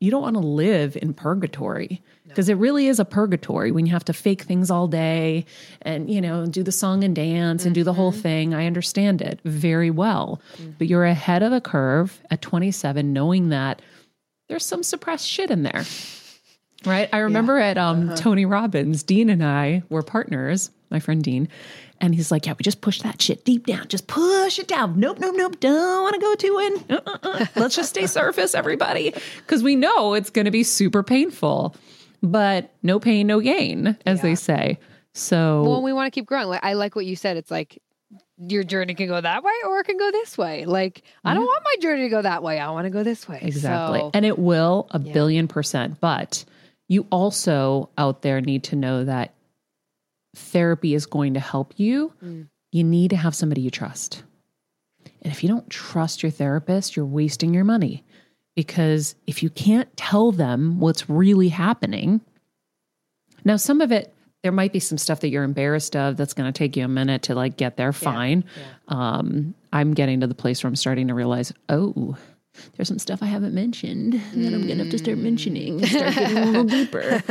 [0.01, 2.01] You don't want to live in purgatory
[2.37, 5.43] because it really is a purgatory when you have to fake things all day
[5.81, 8.53] and, you know, do the song and dance and do the whole thing.
[8.53, 10.39] I understand it very well.
[10.77, 13.81] But you're ahead of the curve at 27, knowing that
[14.49, 15.83] there's some suppressed shit in there.
[16.85, 17.09] Right.
[17.11, 21.49] I remember at um, Tony Robbins, Dean and I were partners, my friend Dean.
[21.99, 23.87] And he's like, Yeah, we just push that shit deep down.
[23.87, 24.99] Just push it down.
[24.99, 25.59] Nope, nope, nope.
[25.59, 26.97] Don't want to go too in.
[26.97, 27.45] Uh, uh, uh.
[27.55, 29.15] Let's just stay surface, everybody.
[29.37, 31.75] Because we know it's going to be super painful.
[32.21, 34.79] But no pain, no gain, as they say.
[35.13, 36.47] So, Well, we want to keep growing.
[36.47, 37.37] Like I like what you said.
[37.37, 37.81] It's like
[38.37, 40.65] your journey can go that way or it can go this way.
[40.65, 42.59] Like I don't want my journey to go that way.
[42.59, 43.39] I want to go this way.
[43.41, 43.99] Exactly.
[43.99, 45.99] So, And it will a billion percent.
[45.99, 46.45] But
[46.87, 49.33] you also out there need to know that
[50.35, 52.13] therapy is going to help you.
[52.23, 52.47] Mm.
[52.71, 54.23] You need to have somebody you trust.
[55.21, 58.03] And if you don't trust your therapist, you're wasting your money.
[58.57, 62.21] Because if you can't tell them what's really happening,
[63.45, 64.11] now some of it,
[64.41, 66.87] there might be some stuff that you're embarrassed of that's going to take you a
[66.87, 67.93] minute to like get there.
[67.93, 68.45] Fine.
[68.87, 72.17] Um, I'm getting to the place where I'm starting to realize, oh,
[72.75, 76.15] there's some stuff I haven't mentioned that I'm gonna have to start mentioning and start
[76.15, 77.21] getting a little deeper.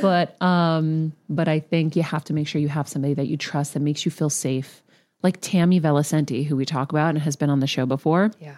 [0.00, 3.36] But um, but I think you have to make sure you have somebody that you
[3.36, 4.82] trust that makes you feel safe.
[5.22, 8.30] Like Tammy Velicenti, who we talk about and has been on the show before.
[8.40, 8.56] Yeah.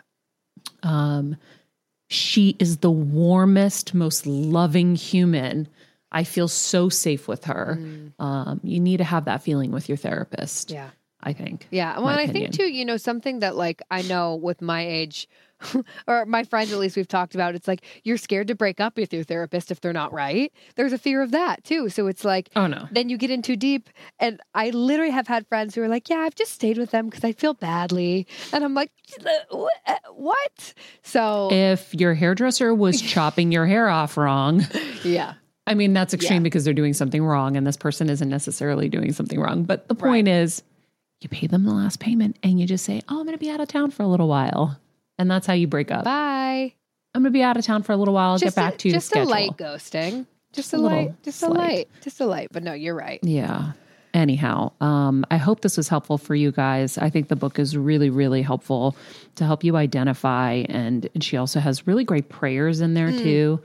[0.85, 1.37] Um,
[2.13, 5.69] she is the warmest, most loving human.
[6.11, 7.79] I feel so safe with her.
[8.19, 10.71] Um, you need to have that feeling with your therapist.
[10.71, 10.91] Yeah.
[11.23, 11.69] I think.
[11.71, 11.99] Yeah.
[11.99, 15.29] Well, and I think too, you know, something that like I know with my age
[16.07, 18.97] or my friends at least we've talked about, it's like you're scared to break up
[18.97, 20.53] with your therapist if they're not right.
[20.77, 21.89] There's a fear of that too.
[21.89, 22.89] So it's like Oh no.
[22.91, 23.89] then you get in too deep.
[24.19, 27.09] And I literally have had friends who are like, Yeah, I've just stayed with them
[27.09, 28.27] because I feel badly.
[28.53, 28.91] And I'm like,
[29.25, 29.57] "Uh,
[29.87, 30.75] wh- What?
[31.03, 34.65] So, If your hairdresser was chopping your hair off wrong,
[35.05, 35.35] yeah.
[35.67, 36.45] I mean, that's extreme Yeah.
[36.45, 39.63] because they're doing something wrong and this person isn't necessarily doing something wrong.
[39.65, 40.63] But the point is,
[41.21, 43.49] you pay them the last payment and you just say, Oh, I'm going to be
[43.51, 44.79] out of town for a little while.
[45.19, 46.05] And that's how you break up.
[46.05, 46.75] Bye.
[47.15, 48.33] I'm going to be out of town for a little while.
[48.33, 48.95] I'll Just get back a, to you.
[48.95, 49.29] Just schedule.
[49.29, 50.27] a light ghosting.
[50.53, 51.23] Just, a a, light.
[51.23, 51.51] Just slight.
[51.51, 51.89] a light.
[52.03, 52.49] Just a light.
[52.53, 53.21] But no, you're right.
[53.23, 53.73] Yeah.
[54.15, 56.99] Anyhow, um, I hope this was helpful for you guys.
[56.99, 58.95] I think the book is really, really helpful
[59.37, 60.65] to help you identify.
[60.69, 63.63] And, and she also has really great prayers in there too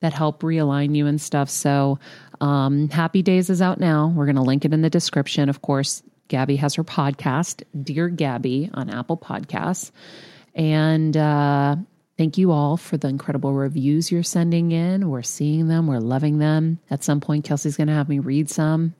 [0.00, 1.50] that help realign you and stuff.
[1.50, 1.98] So,
[2.40, 4.12] um, Happy Days is out now.
[4.14, 5.48] We're going to link it in the description.
[5.48, 9.90] Of course, Gabby has her podcast, Dear Gabby, on Apple Podcasts.
[10.54, 11.76] And uh,
[12.16, 15.08] thank you all for the incredible reviews you're sending in.
[15.08, 16.78] We're seeing them, we're loving them.
[16.90, 18.94] At some point, Kelsey's going to have me read some.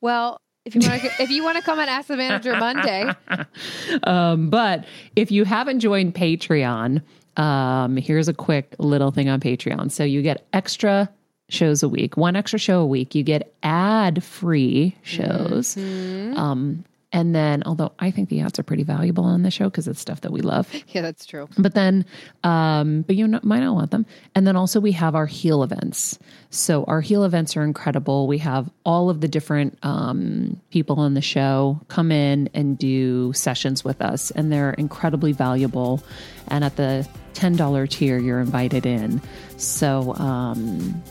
[0.00, 3.10] Well, if you want to, if you want to come and ask the manager Monday,
[4.04, 4.84] Um, but
[5.16, 7.02] if you haven't joined Patreon,
[7.36, 9.90] um, here's a quick little thing on Patreon.
[9.90, 11.10] So you get extra
[11.48, 13.14] shows a week, one extra show a week.
[13.14, 15.76] You get ad free shows.
[15.76, 19.86] Um, and then, although I think the ads are pretty valuable on the show because
[19.86, 20.68] it's stuff that we love.
[20.88, 21.46] yeah, that's true.
[21.58, 22.06] But then,
[22.42, 24.06] um, but you might not want them.
[24.34, 26.18] And then also we have our heal events.
[26.48, 28.26] So our heal events are incredible.
[28.26, 33.34] We have all of the different um, people on the show come in and do
[33.34, 36.02] sessions with us, and they're incredibly valuable.
[36.48, 39.20] And at the ten dollar tier, you're invited in.
[39.58, 41.02] So um,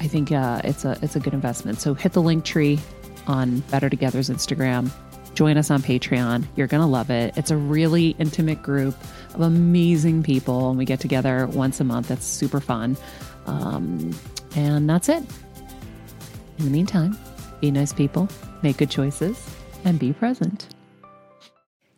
[0.00, 1.80] I think uh, it's a it's a good investment.
[1.80, 2.78] So hit the link tree
[3.26, 4.90] on Better Together's Instagram.
[5.34, 6.44] Join us on Patreon.
[6.56, 7.36] You're going to love it.
[7.36, 8.94] It's a really intimate group
[9.34, 12.08] of amazing people, and we get together once a month.
[12.08, 12.96] That's super fun.
[13.46, 14.14] Um,
[14.54, 15.24] and that's it.
[16.58, 17.16] In the meantime,
[17.60, 18.28] be nice people,
[18.62, 19.48] make good choices,
[19.84, 20.71] and be present.